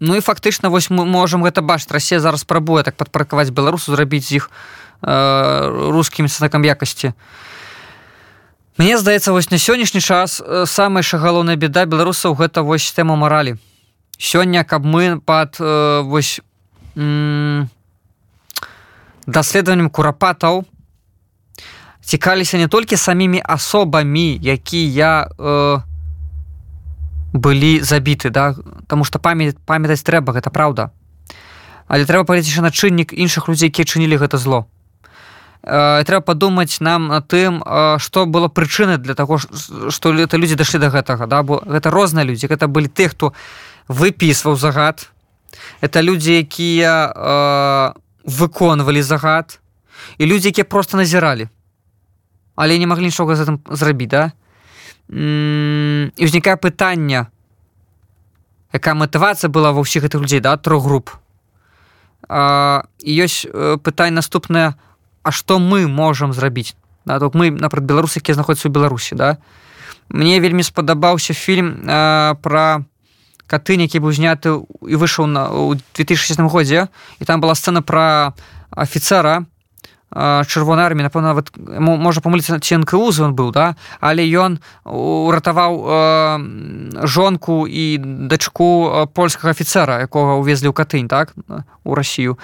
Ну 0.00 0.16
і 0.16 0.20
фактычна 0.20 0.68
вось 0.68 0.90
мы 0.90 1.06
можемм 1.06 1.46
гэта 1.46 1.62
бачыць. 1.62 1.94
Расе 1.94 2.20
зараз 2.20 2.42
спрабуе 2.42 2.82
так 2.82 2.98
падпаркаваць 2.98 3.54
беларусу 3.54 3.94
зрабіць 3.94 4.34
іх 4.34 4.50
Э, 4.50 4.83
рускімі 5.04 6.28
знакам 6.28 6.64
якасці 6.64 7.12
Мне 8.76 8.98
здаецца 8.98 9.30
вось 9.30 9.50
на 9.50 9.58
сённяшні 9.58 10.00
час 10.00 10.42
э, 10.42 10.66
самая 10.66 11.02
галоўная 11.06 11.54
беда 11.54 11.86
беларусаў 11.86 12.34
гэта 12.34 12.66
вось 12.66 12.90
тэма 12.90 13.14
маралі. 13.14 13.54
Сёння 14.18 14.64
каб 14.64 14.84
мы 14.84 15.20
пад 15.20 15.56
э, 15.60 16.02
вось 16.02 16.40
даследаваннем 19.26 19.90
курапатаў 19.90 20.64
цікаліся 22.02 22.58
не 22.58 22.68
толькі 22.68 22.96
самімі 22.96 23.42
асобамі 23.46 24.38
якія 24.42 25.30
э, 25.38 25.78
былі 27.32 27.80
забіты 27.80 28.30
да? 28.30 28.54
Таму 28.86 29.04
што 29.04 29.18
памяць 29.18 29.54
памятаць 29.66 30.02
трэба 30.02 30.34
гэта 30.34 30.50
праўда. 30.50 30.90
Але 31.86 32.04
трэба 32.10 32.26
паліць 32.26 32.58
на 32.58 32.74
чыннік 32.74 33.14
іншых 33.14 33.46
людзей 33.46 33.70
якія 33.70 33.86
чынілі 33.86 34.18
гэта 34.18 34.34
зло. 34.34 34.66
э, 34.66 34.73
трэба 35.64 36.20
падумаць 36.20 36.80
нам 36.84 37.08
на 37.08 37.20
тым 37.24 37.64
што 37.96 38.26
было 38.28 38.52
прычыны 38.52 38.98
для 39.00 39.14
таго 39.16 39.40
што 39.40 40.12
это 40.12 40.36
людзі 40.36 40.60
дашлі 40.60 40.80
до 40.80 40.92
гэтага 40.92 41.26
да? 41.26 41.42
Бо 41.42 41.64
гэта 41.64 41.88
розныя 41.90 42.24
людзі. 42.24 42.52
Гэта 42.52 42.68
былі 42.68 42.92
ты 42.92 43.08
хто 43.08 43.32
выпісваў 43.88 44.56
загад. 44.56 45.08
Это 45.80 46.04
людзі 46.04 46.36
якія 46.36 47.08
э, 47.08 47.92
выконвалі 48.24 49.02
загад. 49.02 49.60
І 50.18 50.26
людзі 50.26 50.48
якія 50.52 50.64
просто 50.64 50.96
назіралі. 50.96 51.48
Але 52.56 52.78
не 52.78 52.86
маглі 52.86 53.08
нічога 53.08 53.36
за 53.36 53.44
гэтым 53.48 53.64
зрабіць 53.72 54.12
да? 54.12 54.32
І 55.08 56.20
ўзнікае 56.20 56.60
пытання 56.60 57.32
якая 58.74 58.94
матывацыя 58.98 59.48
была 59.48 59.72
ва 59.72 59.80
ўсіх 59.80 60.04
гэтых 60.04 60.20
людзей 60.20 60.44
да 60.44 60.60
трох 60.60 60.84
груп. 60.84 61.08
І 62.28 63.10
ёсць 63.16 63.48
э, 63.48 63.80
пытань 63.80 64.12
наступная 64.12 64.76
А 65.24 65.32
што 65.32 65.58
мы 65.58 65.88
можам 65.88 66.32
зрабіць 66.36 66.76
да, 67.04 67.18
мы 67.32 67.50
напрад 67.50 67.84
беларусы 67.84 68.20
якія 68.20 68.36
знаходзяцца 68.36 68.68
ў 68.68 68.76
беларусі 68.76 69.16
да? 69.16 69.40
Мне 70.12 70.36
вельмі 70.38 70.62
спадабаўся 70.62 71.32
фільм 71.32 71.88
э, 71.88 72.36
про 72.44 72.84
катынь 73.48 73.82
які 73.84 74.04
быў 74.04 74.12
зняты 74.12 74.62
і 74.84 74.94
выйшаў 75.00 75.26
на 75.26 75.48
у 75.50 75.74
2006 75.96 76.40
годзе 76.52 76.88
і 77.18 77.24
там 77.24 77.40
была 77.40 77.56
сцена 77.56 77.82
про 77.82 78.36
афіцера 78.70 79.48
чырвонай 80.14 80.86
армі 80.86 81.02
напэўна 81.02 81.34
нават 81.34 81.50
можа 81.58 82.22
памыліцца 82.22 82.62
ці 82.62 82.86
нкуз 82.86 83.18
он 83.18 83.34
быў 83.34 83.50
да? 83.50 83.74
Але 83.98 84.22
ён 84.22 84.62
уратаваў 84.86 85.72
э, 85.74 87.06
жонку 87.06 87.66
і 87.66 87.98
дачку 88.30 89.10
польскага 89.10 89.50
афіцера 89.50 89.98
якога 90.06 90.38
увезлі 90.38 90.70
ў 90.70 90.74
катынь 90.74 91.10
так 91.10 91.34
у 91.82 91.94
Росію 91.98 92.38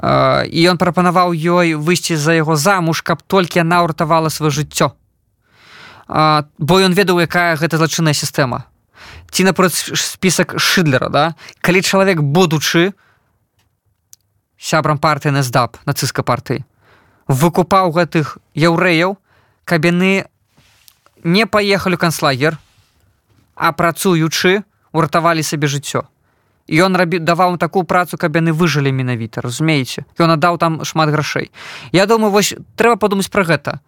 э, 0.00 0.48
і 0.48 0.60
ён 0.72 0.80
прапанаваў 0.80 1.36
ёй 1.36 1.76
выйсці 1.76 2.16
за 2.16 2.40
яго 2.40 2.56
замуж 2.56 3.04
каб 3.04 3.20
толькі 3.28 3.60
яна 3.60 3.84
ўратавала 3.84 4.32
сваё 4.32 4.48
жыццё. 4.48 4.96
Э, 6.08 6.48
бо 6.56 6.80
ён 6.80 6.96
ведаў 6.96 7.20
якая 7.20 7.60
гэта 7.60 7.76
злачынная 7.76 8.16
сістэма. 8.16 8.64
Ці 9.28 9.44
напрот 9.44 9.76
спісак 9.76 10.56
шыдлера 10.56 11.12
да? 11.12 11.36
Калі 11.60 11.84
чалавек 11.84 12.24
будучы 12.24 12.96
сябрам 14.56 14.96
партыі 14.96 15.36
насдап 15.36 15.76
нацыска 15.84 16.24
партыі 16.24 16.64
выкупаў 17.30 17.94
гэтых 17.94 18.38
яўрэяў 18.58 19.14
каб 19.62 19.86
яны 19.86 20.26
не 21.22 21.46
паехалі 21.46 21.94
канцлагер 21.94 22.58
а 23.54 23.70
працуючы 23.70 24.66
уратавалі 24.90 25.44
сабе 25.46 25.70
жыццё. 25.70 26.10
Ён 26.70 26.96
рабі 26.98 27.22
даваў 27.22 27.58
такую 27.58 27.86
працу 27.86 28.18
каб 28.18 28.34
яны 28.34 28.50
выжылі 28.50 28.90
менавіта 28.90 29.46
разумееце? 29.46 30.06
Ён 30.18 30.34
аддаў 30.34 30.58
там 30.58 30.82
шмат 30.82 31.14
грашэй. 31.14 31.54
Я 31.92 32.06
думаю 32.10 32.34
вось 32.34 32.54
трэба 32.74 32.98
падумаць 32.98 33.30
пра 33.30 33.46
гэта. 33.46 33.78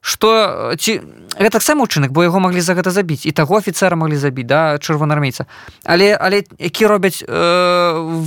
Что 0.00 0.72
ці 0.80 1.04
гэта 1.36 1.60
таксама 1.60 1.84
учынак 1.84 2.16
бо 2.16 2.24
яго 2.24 2.40
маглі 2.40 2.64
за 2.64 2.72
гэта 2.72 2.88
забіць 2.88 3.28
і 3.28 3.32
таго 3.36 3.60
офіцера 3.60 3.92
маглі 3.92 4.16
забіць 4.16 4.48
да 4.48 4.80
чырвонаармейца. 4.80 5.44
Але 5.84 6.16
але 6.16 6.48
які 6.56 6.88
робяць 6.88 7.20
э, 7.20 7.28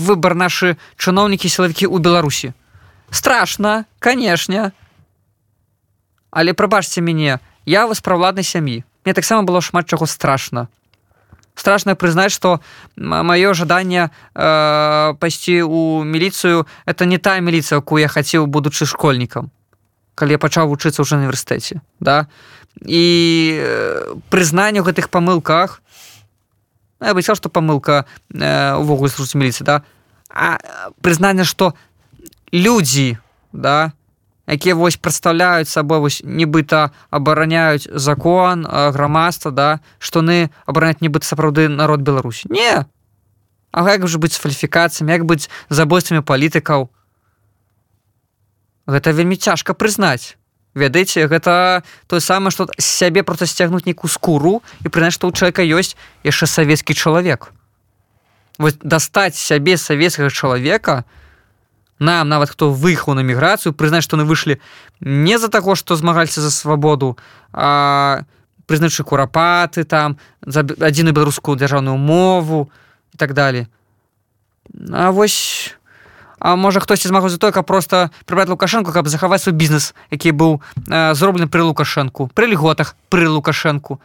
выбор 0.05 0.37
нашы 0.37 0.77
чыноўнікі 1.01 1.49
сілавікі 1.49 1.89
ў 1.89 1.97
беларусі 1.97 2.53
страшно 3.13 3.85
канешне 3.99 4.73
але 6.31 6.53
прабачце 6.53 7.01
мяне 7.01 7.39
я 7.65 7.87
вас 7.87 8.01
пра 8.01 8.17
ладнай 8.17 8.43
сям'і. 8.43 8.83
Мне 9.05 9.13
таксама 9.13 9.43
было 9.43 9.61
шмат 9.61 9.87
чаго 9.87 10.05
страшно 10.05 10.67
страшно 11.55 11.95
прызнаць 11.95 12.33
что 12.33 12.61
маё 12.97 13.53
жаданне 13.53 14.09
э, 14.09 15.13
пайсці 15.19 15.61
у 15.61 16.03
міліцыю 16.03 16.65
это 16.85 17.05
не 17.05 17.17
тая 17.17 17.39
міліцыя 17.41 17.77
якую 17.77 18.01
я 18.01 18.07
хацеў 18.07 18.47
будучы 18.47 18.85
школьнікам 18.85 19.51
калі 20.15 20.31
я 20.31 20.39
пачаў 20.41 20.73
вучыцца 20.73 21.05
ў 21.05 21.13
універсітэце 21.13 21.81
да? 21.99 22.25
І 22.81 23.05
э, 23.61 24.17
прызнанне 24.33 24.81
ў 24.81 24.89
гэтых 24.89 25.13
памылках 25.13 25.81
я 26.97 27.13
быццаў 27.13 27.37
што 27.37 27.53
памылка 27.53 28.09
э, 28.33 28.73
увогуле 28.73 29.13
служыць 29.13 29.37
міліцыі 29.37 29.65
да? 29.69 29.85
А 30.33 30.57
прызнанне 31.05 31.45
што 31.45 31.77
людзі 32.53 33.17
да 33.51 33.91
якія 34.47 34.75
вось 34.75 34.95
прадстаўляюць 34.95 35.71
сабой 35.71 35.99
вось 35.99 36.21
нібыта 36.23 36.91
абараняюць 37.09 37.87
закон 37.89 38.67
грамадства 38.67 39.51
да 39.51 39.79
штоны 39.99 40.53
абараняць 40.65 41.01
нібыта 41.01 41.25
сапраўды 41.25 41.67
народ 41.67 42.01
беларусі. 42.01 42.47
Не! 42.49 42.85
А 43.71 43.89
як 43.89 44.05
жа 44.07 44.19
быць 44.19 44.35
з 44.37 44.43
фальфікацыямі 44.43 45.15
як 45.15 45.25
быць 45.25 45.49
забойствамі 45.69 46.21
палітыкаў? 46.21 46.91
Гэта 48.85 49.15
вельмі 49.15 49.39
цяжка 49.39 49.73
прызнаць. 49.73 50.37
Ведаеце 50.75 51.25
гэта 51.29 51.81
тое 52.07 52.19
самае 52.19 52.51
што 52.51 52.67
сябе 52.77 53.23
проста 53.23 53.47
сцягнуць 53.47 53.85
нейкую 53.85 54.09
скуру 54.11 54.61
і 54.83 54.89
прынаць 54.89 55.15
што 55.15 55.29
ў 55.29 55.33
чалавека 55.33 55.63
ёсць 55.63 55.95
яшчэ 56.21 56.45
савецкі 56.49 56.93
чалавек. 56.93 57.53
Вось 58.57 58.77
дастаць 58.81 59.39
сябе 59.39 59.77
савецкага 59.77 60.29
чалавека 60.29 61.05
нам 62.03 62.27
нават 62.27 62.51
хто 62.51 62.69
выехаў 62.71 63.15
на 63.15 63.23
міграцыю 63.23 63.71
прызнаць 63.71 64.03
што 64.03 64.19
мы 64.19 64.27
выйшлі 64.27 64.59
не 64.99 65.39
за 65.39 65.47
таго 65.47 65.75
што 65.79 65.95
змагалься 65.95 66.43
за 66.43 66.51
свабоду 66.51 67.15
а 67.51 68.23
прызначы 68.67 69.07
курапаты 69.07 69.87
там 69.87 70.19
за 70.43 70.67
адзіную 70.67 71.15
беларускую 71.15 71.55
дзяржаўную 71.55 71.95
мову 71.95 72.67
і 73.13 73.17
так 73.17 73.33
далее 73.33 73.67
А 74.91 75.11
вось 75.11 75.75
А 76.43 76.55
можа 76.55 76.79
хтосьці 76.83 77.07
змагу 77.07 77.29
за 77.29 77.37
той, 77.39 77.55
каб 77.55 77.63
просто 77.63 78.11
прыбраць 78.27 78.51
лукашэнку, 78.51 78.91
каб 78.91 79.07
захаваць 79.07 79.47
свой 79.47 79.55
бізнес, 79.55 79.95
які 80.11 80.35
быў 80.35 80.59
э, 80.91 81.15
зроблены 81.15 81.47
пры 81.47 81.63
лукашэнку, 81.63 82.27
пры 82.35 82.51
льготах 82.51 82.99
пры 83.07 83.31
лукашэнку. 83.31 84.01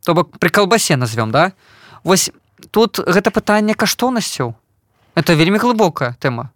То 0.00 0.14
бок 0.14 0.32
пры 0.40 0.48
калбасе 0.48 0.96
назовём 0.96 1.36
да. 1.36 1.52
Вось 2.04 2.32
тут 2.70 3.04
гэта 3.04 3.28
пытанне 3.28 3.76
каштоўнасцяў. 3.76 4.56
Это 5.12 5.36
вельмі 5.36 5.60
глыбокая 5.60 6.16
тэма. 6.16 6.55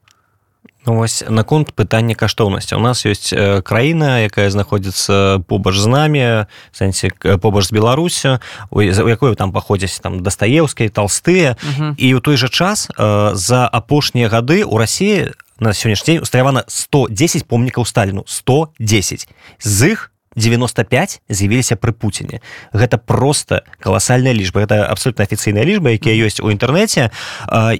Ну, 0.86 0.96
вось 0.96 1.22
наконт 1.28 1.72
пытання 1.76 2.14
каштоўнасці. 2.16 2.74
У 2.74 2.80
нас 2.80 3.04
ёсць 3.04 3.36
э, 3.36 3.60
краіна 3.60 4.24
якая 4.24 4.48
знаходзіцца 4.48 5.44
побач 5.44 5.76
з 5.76 5.86
намі 5.86 6.24
сэнсе 6.72 7.12
побач 7.36 7.68
з 7.68 7.72
беларусю 7.76 8.40
у 8.72 8.80
якой 8.80 9.36
там 9.36 9.52
паходзяць 9.52 10.00
там 10.00 10.24
дастаеўскай 10.24 10.88
толстыя 10.88 11.60
і 12.00 12.06
ў 12.16 12.20
той 12.24 12.40
жа 12.40 12.48
час 12.48 12.88
э, 12.88 13.34
за 13.36 13.68
апошнія 13.68 14.32
гады 14.32 14.64
у 14.64 14.80
рассіі 14.80 15.36
на 15.60 15.76
сённяшні 15.76 16.16
дзень 16.16 16.22
усталявана 16.24 16.64
110 16.66 17.44
помнікаў 17.44 17.84
сталіну. 17.84 18.24
110 18.26 19.28
з 19.60 19.92
іх 19.92 20.10
95 20.36 21.20
з'явіліся 21.28 21.76
пры 21.76 21.92
пуціне. 21.92 22.40
Гэта 22.72 22.96
просто 22.96 23.62
каласальная 23.80 24.32
лічба. 24.32 24.62
Это 24.62 24.86
абсолютно 24.86 25.24
афіцыйная 25.24 25.64
лічба 25.66 25.90
якія 25.90 26.14
ёсць 26.24 26.40
у 26.40 26.48
інтэрнэце. 26.48 27.10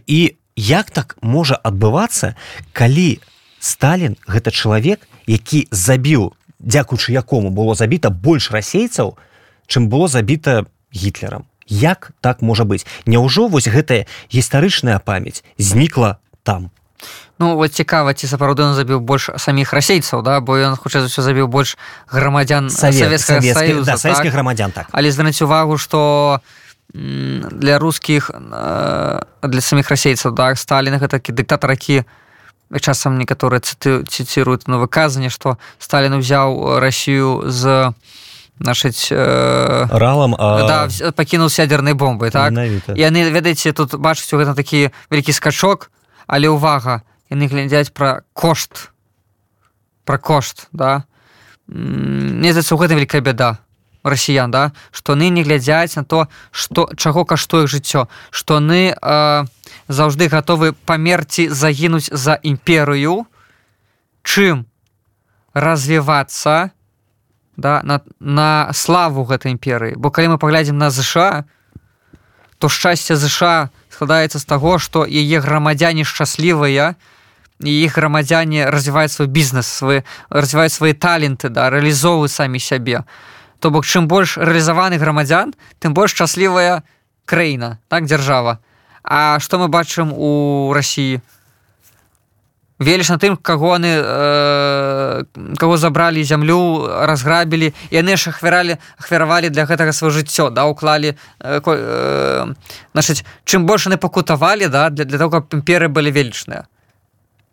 І 0.06 0.20
у 0.34 0.39
як 0.56 0.90
так 0.90 1.16
можа 1.22 1.58
адбывацца 1.62 2.34
калі 2.72 3.20
Сталін 3.60 4.16
гэта 4.24 4.50
чалавек 4.50 5.04
які 5.26 5.68
забіў 5.70 6.32
дзякуючы 6.60 7.12
якому 7.12 7.50
было 7.50 7.74
забіта 7.74 8.10
больш 8.10 8.50
расейцаў 8.50 9.16
чым 9.68 9.88
было 9.88 10.08
забіта 10.08 10.64
гітлерам? 10.94 11.44
Як 11.66 12.10
так 12.20 12.42
можа 12.42 12.64
быць? 12.64 12.86
Няўжо 13.06 13.46
вось 13.46 13.68
гэтая 13.68 14.06
гістарычная 14.32 14.98
памяць 14.98 15.44
знікла 15.58 16.18
там? 16.42 16.70
Ну, 17.38 17.56
вот 17.56 17.72
цікава 17.72 18.12
ці 18.12 18.26
сапраўды 18.26 18.60
он 18.66 18.74
забіў 18.74 19.00
больш 19.00 19.30
саміх 19.36 19.72
расейцаў 19.72 20.22
да? 20.22 20.40
Бо 20.40 20.58
ён 20.58 20.76
хоча 20.76 21.00
ўсё 21.06 21.22
забіў 21.22 21.48
больш 21.48 21.78
грамадзян 22.10 22.68
савет, 22.68 23.22
да, 23.86 23.96
так? 23.96 24.26
грамадзян 24.26 24.72
так. 24.72 24.88
Але 24.92 25.12
звярнуць 25.12 25.40
увагу 25.40 25.78
што 25.78 26.40
у 26.42 26.69
для 26.94 27.78
рускіх 27.78 28.30
э, 28.30 29.20
для 29.42 29.60
саміх 29.60 29.90
расейцаў 29.90 30.34
да 30.34 30.54
сталіна 30.54 30.98
такі 30.98 31.32
дыктатар 31.32 31.70
які 31.70 32.02
часам 32.78 33.18
некаторыя 33.18 33.62
цыціруюць 33.62 34.66
на 34.66 34.78
выказанне 34.78 35.30
што 35.30 35.58
сталін 35.78 36.18
узяў 36.18 36.78
Росію 36.78 37.46
з 37.46 37.94
нашыць 38.58 39.08
э, 39.10 39.86
ралам 39.90 40.34
а... 40.38 40.66
да, 40.66 41.12
пакінуў 41.12 41.50
сядзернай 41.50 41.94
бомбай 41.94 42.30
так? 42.30 42.52
Яны 42.94 43.30
ведаеце 43.30 43.72
тут 43.72 43.94
бачыць 43.94 44.34
у 44.34 44.38
гэта 44.42 44.54
такі 44.54 44.90
вялікі 45.10 45.32
скачок 45.32 45.90
але 46.26 46.50
ўвага 46.50 47.02
яны 47.30 47.46
глядзяць 47.46 47.94
пра 47.94 48.22
кошт 48.34 48.90
пра 50.04 50.18
кошт 50.18 50.66
да? 50.72 51.06
Мне 51.70 52.50
здаецца 52.50 52.74
у 52.74 52.78
гэта 52.82 52.98
вялікая 52.98 53.22
бяда 53.22 53.62
расіян 54.04 54.50
да? 54.50 54.72
Што 54.90 55.14
ны 55.14 55.28
не 55.30 55.42
глядзяць 55.42 55.96
на 55.96 56.04
то 56.04 56.28
што 56.50 56.88
чаго 56.96 57.24
каштуе 57.24 57.66
жыццё. 57.66 58.08
Што 58.30 58.60
ны 58.60 58.94
э, 58.94 59.44
заўжды 59.88 60.28
гатовы 60.28 60.72
памерці 60.72 61.48
загінуць 61.48 62.10
за 62.12 62.38
імперыю. 62.42 63.26
Чым 64.22 64.66
развівацца 65.54 66.70
да 67.56 67.80
на, 67.84 68.00
на 68.20 68.72
славу 68.72 69.24
гэтай 69.24 69.52
імперыі? 69.52 69.96
Бо 69.96 70.10
калі 70.10 70.34
мы 70.34 70.38
паглядзім 70.38 70.78
на 70.78 70.90
ЗША 70.90 71.44
то 72.60 72.68
шчасце 72.68 73.16
ЗША 73.16 73.72
складаецца 73.88 74.38
з 74.38 74.44
таго 74.44 74.76
што 74.78 75.08
яе 75.08 75.40
грамадзяне 75.40 76.04
шчаслівыя 76.04 76.94
і 77.64 77.72
іх 77.72 77.96
грамадзяне 77.96 78.68
развіваюць 78.68 79.12
свой 79.12 79.28
бізнес 79.28 79.66
свой 79.66 80.04
развіваюць 80.28 80.76
свае 80.76 80.92
таленты 80.92 81.48
да 81.48 81.68
рэалізоўваюць 81.72 82.32
самі 82.32 82.60
сябе 82.60 83.04
то 83.60 83.70
бок 83.70 83.84
чым 83.86 84.08
больш 84.08 84.36
рэалізаваны 84.36 84.98
грамадзян 84.98 85.54
тым 85.78 85.94
больш 85.94 86.16
шчаслівая 86.16 86.82
краіна 87.24 87.78
так 87.88 88.08
дзяржава. 88.08 88.58
А 89.04 89.38
што 89.40 89.58
мы 89.58 89.68
бачым 89.68 90.12
у 90.12 90.72
рассіі 90.74 91.20
веліш 92.80 93.10
на 93.12 93.18
тым 93.18 93.36
каго 93.36 93.74
они 93.76 93.92
э, 93.92 95.24
кого 95.58 95.76
забралі 95.76 96.24
зямлю 96.24 96.88
разграбілі 96.88 97.72
яны 97.92 98.16
ж 98.16 98.32
ахвяралі 98.32 98.80
ахвяравалі 98.96 99.52
для 99.52 99.68
гэтага 99.68 99.92
сваё 99.92 100.10
жыццё 100.10 100.48
да 100.50 100.64
уклалі 100.64 101.14
э, 101.40 101.60
э, 101.60 102.46
значыць 102.96 103.22
чым 103.44 103.68
больш 103.68 103.86
яны 103.86 104.00
пакутавалі 104.00 104.68
да 104.68 104.88
для, 104.88 105.04
для 105.04 105.18
того 105.18 105.30
каб 105.30 105.52
імперы 105.52 105.92
былі 105.92 106.10
велічныя 106.10 106.64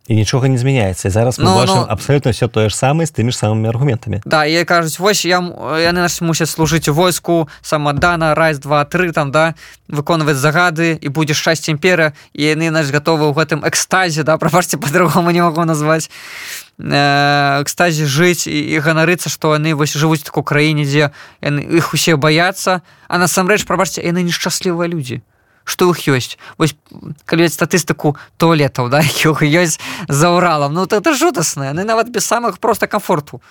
і 0.08 0.16
нічога 0.16 0.48
не 0.48 0.58
змяняецца 0.58 1.10
зараз 1.10 1.38
мы 1.38 1.52
Ну, 1.52 1.56
бачым 1.60 1.84
ну. 1.84 1.86
абсолютно 1.90 2.32
все 2.32 2.48
тое 2.48 2.70
ж 2.70 2.76
самае 2.76 3.06
з 3.08 3.12
тымі 3.12 3.32
ж 3.32 3.38
самымі 3.38 3.68
аргументамі 3.70 4.22
Да 4.26 4.46
і 4.46 4.64
кажуць 4.64 5.00
вось 5.00 5.26
я 5.26 5.44
яны 5.84 6.00
нас 6.00 6.22
мусяць 6.22 6.50
служыць 6.50 6.88
у 6.88 6.94
войску 6.94 7.48
самадана 7.62 8.36
раз 8.36 8.60
два 8.60 8.86
тры 8.86 9.12
там 9.12 9.32
да 9.32 9.54
выконваць 9.88 10.40
загады 10.40 10.98
і 11.02 11.08
будзе 11.10 11.34
шчасце 11.34 11.72
імпера 11.72 12.14
і 12.34 12.44
яны 12.44 12.72
наш 12.72 12.88
гатовы 12.88 13.28
ў 13.28 13.36
гэтым 13.36 13.68
экстазе 13.68 14.24
да 14.24 14.38
прабачце 14.42 14.80
по-другому 14.80 15.32
не 15.32 15.44
магу 15.44 15.68
назваць 15.68 16.10
э, 16.80 17.62
экстазе 17.62 18.08
жыць 18.08 18.48
і, 18.48 18.56
і 18.56 18.80
ганарыцца 18.80 19.28
што 19.30 19.60
яны 19.60 19.76
вось 19.76 19.92
жывуць 19.92 20.24
так 20.24 20.38
у 20.40 20.44
краіне 20.44 20.88
дзе 20.88 21.12
яны 21.44 21.68
іх 21.68 21.94
усе 21.94 22.16
баяцца 22.16 22.80
а 23.12 23.20
насамрэч 23.20 23.68
прабачце 23.68 24.00
яны 24.00 24.24
нешчаслівыя 24.24 24.88
людзі 24.88 25.20
што 25.68 25.92
іх 25.92 26.08
ёсць? 26.08 26.40
Вось 26.58 26.76
калі 27.28 27.52
статыстыку 27.52 28.16
туалетаў 28.40 28.88
да 28.90 29.04
ёсць 29.28 29.80
за 30.08 30.32
уралам 30.32 30.74
ну 30.74 30.88
это 30.88 31.14
жудасна 31.14 31.76
яны 31.76 31.84
нават 31.84 32.08
без 32.08 32.24
самых 32.24 32.60
проста 32.64 32.88
комфорту 32.88 33.42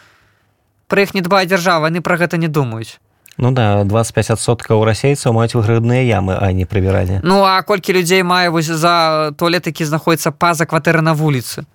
пра 0.89 1.05
іх 1.05 1.13
не 1.13 1.21
дбае 1.21 1.45
дзяржава 1.45 1.93
яны 1.93 2.01
пра 2.01 2.17
гэта 2.17 2.41
не 2.41 2.49
думаюць. 2.49 2.97
Ну 3.37 3.53
да 3.53 3.85
25соткаў 3.85 4.81
расейцаў 4.89 5.37
маюць 5.37 5.53
выградныя 5.53 6.09
ямы 6.09 6.41
а 6.41 6.53
не 6.57 6.65
прыбіралі 6.65 7.21
Ну 7.23 7.45
а 7.45 7.61
колькі 7.63 7.93
людзей 7.93 8.25
мае 8.25 8.49
вось 8.49 8.73
за 8.73 9.33
туалет 9.37 9.67
які 9.67 9.85
знаходіцца 9.85 10.33
па-за 10.33 10.65
кватэры 10.65 11.05
на 11.05 11.13
вуліцы? 11.13 11.69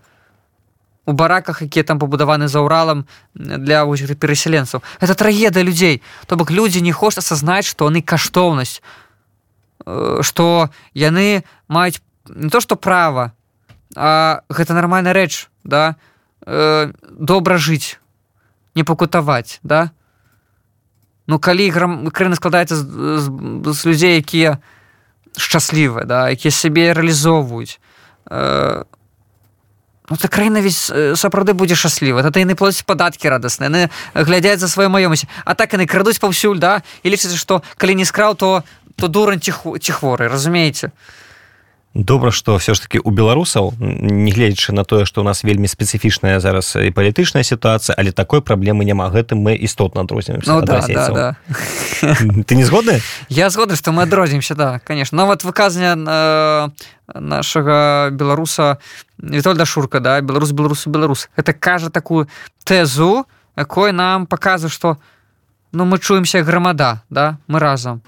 У 1.06 1.14
бараках 1.14 1.62
якія 1.62 1.84
там 1.84 2.00
пабудаваны 2.00 2.48
за 2.48 2.62
уралам 2.62 3.06
для 3.34 3.86
вось 3.86 4.02
перасяленцаў. 4.02 4.82
Это 5.02 5.14
трагедыя 5.14 5.66
людзей. 5.66 6.02
То 6.26 6.36
бок 6.36 6.50
людзі 6.50 6.82
не 6.82 6.94
хочуць 6.94 7.22
асазнаць 7.22 7.66
што 7.70 7.94
яны 7.94 8.02
каштоўнасць 8.02 8.82
што 10.22 10.70
яны 10.94 11.44
маюць 11.68 12.02
не 12.30 12.50
то 12.50 12.62
што 12.62 12.76
права 12.76 13.34
а 13.96 14.42
гэта 14.50 14.74
нармальная 14.74 15.14
рэч 15.14 15.50
да? 15.64 15.96
Э, 16.46 16.92
добра 17.10 17.58
жыць 17.58 18.00
не 18.76 18.84
пакутаваць 18.84 19.60
да? 19.64 19.92
Ну 21.28 21.40
калі 21.40 21.70
грам 21.70 22.08
краіна 22.10 22.36
складаецца 22.36 22.76
з, 22.76 22.84
з, 23.20 23.74
з 23.74 23.80
людзей 23.86 24.18
якія 24.18 24.60
шчаслівыя 25.38 26.06
да 26.06 26.30
якія 26.30 26.52
сябе 26.52 26.94
рэалізоўваюць 26.94 27.80
э, 28.30 28.84
ну, 30.10 30.18
та 30.18 30.28
краіна 30.28 30.62
весь 30.62 30.90
э, 30.90 31.16
сапраўды 31.16 31.54
будзе 31.54 31.76
шчасліва 31.76 32.24
тата 32.24 32.40
яны 32.40 32.56
плоць 32.56 32.82
падаткі 32.84 33.30
радасныя 33.30 33.70
яны 33.70 33.90
глядзяць 34.16 34.60
за 34.60 34.68
сваёй 34.68 34.90
маёмасць 34.90 35.26
а 35.46 35.56
так 35.56 35.74
яны 35.74 35.86
крадуць 35.86 36.20
паўсюль 36.20 36.60
да 36.60 36.82
і 37.04 37.10
лічыцца 37.10 37.38
што 37.38 37.62
калі 37.78 37.96
не 37.96 38.06
скраў 38.06 38.36
то 38.36 38.64
то 38.96 39.08
дурань 39.08 39.40
ці 39.40 39.52
хво- 39.52 39.80
ці 39.80 39.92
хворы 39.92 40.28
разумееце 40.28 40.92
добра 41.94 42.32
што 42.32 42.56
все 42.56 42.74
ж 42.74 42.82
таки 42.82 43.00
у 43.04 43.12
беларусаў 43.12 43.74
нягледзячы 43.80 44.72
на 44.72 44.84
тое 44.84 45.04
што 45.06 45.22
у 45.22 45.24
нас 45.24 45.44
вельмі 45.44 45.68
спецыфічная 45.68 46.40
зараз 46.40 46.76
і 46.80 46.92
палітычная 46.92 47.44
сітуацыя 47.44 47.96
але 47.98 48.12
такой 48.12 48.40
праблемы 48.42 48.86
няма. 48.88 49.12
Гэтым 49.12 49.44
мы 49.44 49.56
істотна 49.60 50.02
адрозніваемся 50.02 50.54
ну 50.54 50.62
да, 50.62 50.80
да, 50.88 51.10
да. 51.10 51.36
ты 52.48 52.56
не 52.56 52.64
згодны? 52.64 53.02
Я 53.30 53.50
згодны 53.50 53.76
што 53.76 53.92
мы 53.92 54.04
адрознімся 54.04 54.56
да 54.56 54.80
конечно. 54.80 55.18
Нават 55.18 55.44
выказня 55.44 55.96
э, 55.96 56.70
нашага 57.14 58.10
беларуса 58.12 58.78
вітольда 59.18 59.66
шурка 59.66 60.00
да 60.00 60.22
беларус 60.22 60.52
беларус 60.52 60.88
беларус 60.88 61.30
это 61.36 61.54
кажа 61.54 61.90
такую 61.90 62.28
тэзу 62.64 63.26
якой 63.56 63.92
нам 63.92 64.26
паказвае 64.26 64.72
што 64.72 64.98
ну 65.72 65.86
мы 65.86 66.00
чуемся 66.00 66.44
грамада 66.44 67.04
да 67.10 67.38
мы 67.48 67.60
разам 67.60 68.02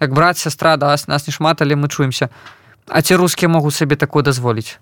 як 0.00 0.12
брат 0.12 0.38
сястра 0.38 0.76
да 0.76 0.96
нас 1.06 1.26
не 1.26 1.32
шмат 1.32 1.62
але 1.62 1.76
мы 1.76 1.88
чуемся. 1.88 2.28
А 2.88 3.00
ці 3.02 3.16
рускія 3.16 3.48
могуць 3.48 3.74
сабе 3.74 3.96
такое 3.96 4.22
дазволіць 4.22 4.78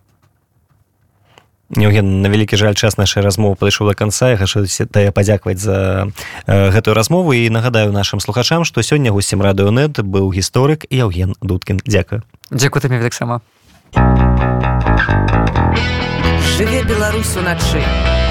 Евген 1.73 2.21
на 2.21 2.29
вялікі 2.29 2.57
жаль 2.57 2.75
час 2.77 2.99
нашай 3.01 3.25
размовы 3.25 3.57
падышоў 3.57 3.89
да 3.89 3.95
канца. 3.97 4.29
Я 4.31 4.37
хашу 4.37 4.69
тая 4.93 5.09
падзякаваць 5.11 5.61
за 5.61 6.09
э, 6.47 6.71
гэтую 6.71 6.93
размову 6.95 7.33
і 7.33 7.49
нагадаю 7.49 7.93
нашим 7.93 8.21
слухачам 8.21 8.65
што 8.65 8.83
сёння 8.83 9.11
гусцем 9.11 9.41
радыёнет 9.41 10.05
быў 10.05 10.29
гісторык 10.33 10.85
Яўген 10.91 11.35
дудкін. 11.41 11.81
Дзякую. 11.87 12.23
Дзякуй 12.51 12.83
табе 12.83 13.01
таксама 13.01 13.41
Жыве 16.57 16.85
беларус 16.85 17.37
уначы. 17.37 18.22